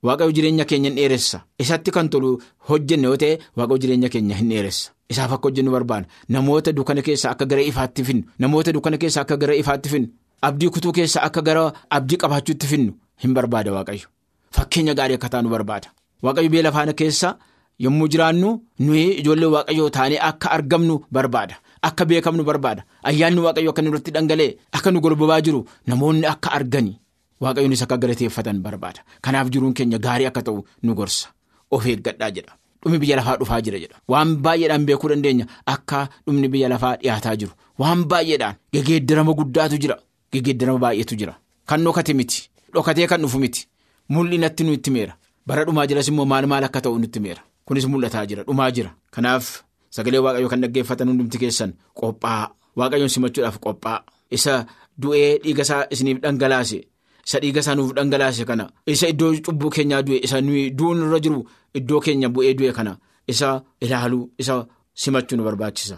Waaqayyo 0.03 0.31
jireenya 0.37 0.65
keenya 0.65 0.89
hin 0.89 0.95
dheeressa. 0.99 1.37
Isatti 1.63 1.91
kan 1.91 2.09
tolu 2.09 2.29
hojjenne 2.69 3.05
yoo 3.07 3.17
ta'e 3.23 3.37
waaqayyo 3.57 3.81
jireenya 3.83 4.09
keenya 4.09 4.35
hin 4.39 4.49
dheeressa. 4.49 4.91
Isaaf 5.11 5.31
akka 5.35 5.47
hojjennu 5.49 5.71
barbaada. 5.71 6.07
Namoota 6.29 6.71
dukkana 6.73 7.01
keessaa 7.01 7.31
akka 7.35 7.45
gara 7.45 7.61
ifaatti 7.61 8.03
finnu. 8.07 8.23
Namoota 8.39 8.71
dukkana 8.73 8.97
keessaa 8.97 9.21
akka 9.25 9.37
gara 9.37 9.55
ifaatti 9.55 9.89
finnu. 9.89 10.07
Abdii 10.41 10.69
kutuu 10.73 10.91
keessaa 10.97 11.23
akka 11.27 11.41
gara 11.41 11.71
abdii 11.89 12.17
qabaachuutti 12.23 12.67
finnu. 12.67 12.93
Hin 13.23 13.33
barbaada 13.33 13.71
waaqayyo. 13.77 14.07
Fakkeenya 14.55 14.93
gaarii 14.95 15.15
akka 15.19 15.29
taanu 15.29 15.49
barbaada. 15.49 15.89
Waaqayyo 16.23 16.49
biyya 16.49 16.63
lafaa 16.63 16.93
keessaa 16.93 17.35
yommuu 17.79 18.07
jiraannu 18.07 18.49
nuyi 18.79 19.05
ijoollee 19.21 19.49
waaqayyoo 19.55 19.89
taanee 19.89 20.19
akka 20.29 20.51
argamnu 20.51 20.95
barbaada. 21.11 21.55
Akka 21.81 22.05
beekamnu 22.05 22.43
barbaada. 22.43 22.83
Ayyaanni 23.03 23.41
waaqayyo 23.45 23.69
akka 23.71 23.81
nurratti 23.81 24.11
dhangala'e 24.15 24.57
akka 24.71 24.91
nu 24.91 24.99
golbobaa 25.01 25.41
jiru 25.41 25.61
namoonni 25.87 26.25
akka 26.33 26.51
argani 26.57 26.97
waaqayyonis 27.41 27.81
akka 27.83 27.97
galateeffatan 27.97 28.61
barbaada. 28.61 29.01
Kanaaf 29.21 29.49
jiruun 29.51 29.73
keenya 29.73 29.97
gaarii 29.99 30.25
akka 30.29 30.41
ta'u 30.41 30.63
nu 30.83 30.93
gorsa. 30.95 31.29
Of 31.71 31.85
eeggadhaa 31.85 32.31
jedha. 32.31 32.53
Dhumni 32.83 32.99
biyya 32.99 33.15
lafaa 33.17 33.37
dhufaa 33.37 33.61
jira 33.61 33.79
jedha. 33.79 33.97
Waan 34.07 34.35
baay'eedhaan 34.43 34.85
beekuu 34.85 35.09
dandeenya. 35.09 35.45
Akka 35.65 36.09
dhumni 36.25 36.47
biyya 36.49 36.69
lafaa 36.69 36.95
dhiyaataa 36.97 37.35
jiru. 37.35 37.51
Waan 37.79 38.03
baay'eedhaan 38.05 38.55
gegeeddarama 38.73 39.33
guddaatu 39.33 39.77
jira. 39.77 39.97
Gegeeddarama 40.31 40.79
baay'eetu 40.79 41.15
jira. 41.15 41.35
Kan 41.65 41.83
dhokate 41.83 42.13
miti. 42.13 42.49
Dhokatee 42.73 43.07
kan 43.07 43.21
dhufu 43.21 43.39
miti. 43.39 43.67
Mul'inatti 44.09 44.63
nu 44.63 44.73
itti 44.73 44.91
meera. 44.91 45.13
Bara 45.47 45.65
dhumaa 45.65 45.85
jiras 45.87 46.07
immoo 46.07 46.25
maal 46.25 46.47
maal 46.47 46.63
akka 46.63 46.81
ta'u 46.81 46.99
nutti 46.99 47.19
meera. 47.19 47.41
Kunis 47.65 47.85
mul'ataa 47.87 48.25
jira. 48.25 48.43
Dhumaa 48.43 48.71
jira. 48.71 48.91
Kanaaf 49.11 49.63
sagalee 49.89 50.19
waaqayyoo 50.25 50.49
kan 50.49 50.61
dhaggeeffatan 50.61 51.07
hundumti 51.09 51.37
keessan 51.37 51.73
qophaa. 51.95 52.49
Waaqayyoon 52.77 53.09
simachuudhaaf 53.09 53.57
qophaa. 53.59 53.99
Isa 54.31 54.65
du'ee 55.01 55.37
dhiiga 55.43 55.61
isaa 55.61 55.85
isiniif 55.91 56.19
dhangalaase. 56.23 56.79
Isa 57.27 57.39
dhiiga 57.41 57.59
isaa 57.63 57.75
nuuf 57.75 57.91
dhangalaase 57.97 58.43
kana. 58.49 58.65
Isa 58.93 59.07
iddoo 59.13 59.31
cubbuu 59.45 59.69
keenyaa 59.75 60.01
du'e 60.07 60.19
isa 60.25 60.37
nuyi 60.45 60.63
du'uun 60.77 60.99
irra 61.05 61.19
jiru 61.25 61.39
iddoo 61.77 61.99
keenya 62.05 62.27
bu'ee 62.35 62.53
du'e 62.59 62.71
kana. 62.77 62.93
Isa 63.31 63.47
ilaaluu 63.83 64.23
isa 64.41 64.55
simachuu 65.01 65.37
nu 65.37 65.43
barbaachisa. 65.47 65.97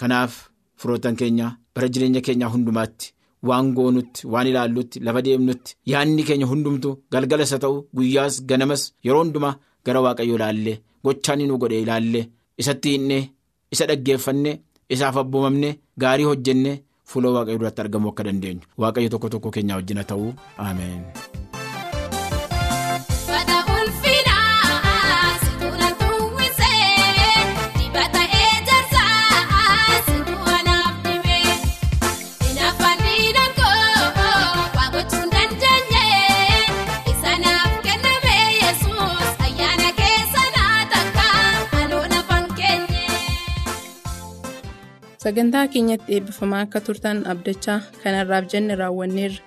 Kanaaf 0.00 0.32
firoottan 0.80 1.16
keenya 1.20 1.46
bara 1.74 1.88
jireenya 1.92 2.20
keenyaa 2.26 2.48
hundumaatti 2.54 3.12
waan 3.48 3.66
goonutti 3.76 4.26
waan 4.32 4.46
ilaallutti 4.50 5.00
lafa 5.06 5.20
deemnutti 5.26 5.76
yaadni 5.92 6.22
keenya 6.28 6.46
hundumtu 6.52 6.90
galgala 7.12 7.42
isa 7.48 7.58
ta'u 7.62 7.76
guyyaas 7.96 8.34
ganamas 8.48 8.82
yeroo 9.04 9.22
hundumaa 9.24 9.54
gara 9.86 10.00
waaqayyoo 10.04 10.36
ilaallee 10.38 10.76
gochaan 11.04 11.40
nu 11.48 11.58
godhe 11.62 11.78
ilaallee 11.84 12.24
isatti 12.60 12.88
hinnee 12.94 13.22
isa 13.72 13.86
dhaggeeffanne 13.90 14.52
isaaf 14.94 15.16
abboomamne 15.22 15.70
gaarii 16.02 16.28
hojjenne. 16.30 16.72
Fuula 17.12 17.30
waaqayyoo 17.36 17.60
duratti 17.62 17.82
argamuu 17.84 18.12
akka 18.14 18.24
dandeenyu 18.28 18.62
waaqayyo 18.84 19.08
tokko 19.16 19.28
tokko 19.36 19.50
keenya 19.58 19.76
wajjina 19.80 20.04
ta'uu 20.12 20.32
ameen. 20.68 21.02
Sagantaa 45.22 45.66
keenyatti 45.72 46.14
eebbifamaa 46.16 46.60
akka 46.66 46.80
turtan 46.86 47.18
abdachaa 47.32 47.78
kanarraaf 48.02 48.48
jenne 48.54 48.78
raawwanneerra 48.80 49.40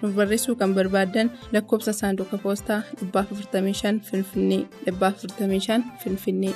nuuf 0.00 0.14
barreessuu 0.18 0.56
kan 0.62 0.74
barbaaddan 0.78 1.32
lakkoobsa 1.56 1.92
saanduqa 2.00 2.42
poostaa 2.46 2.80
455 3.02 4.00
finfinnee 4.10 4.62
455 4.86 5.82
finfinnee. 6.04 6.54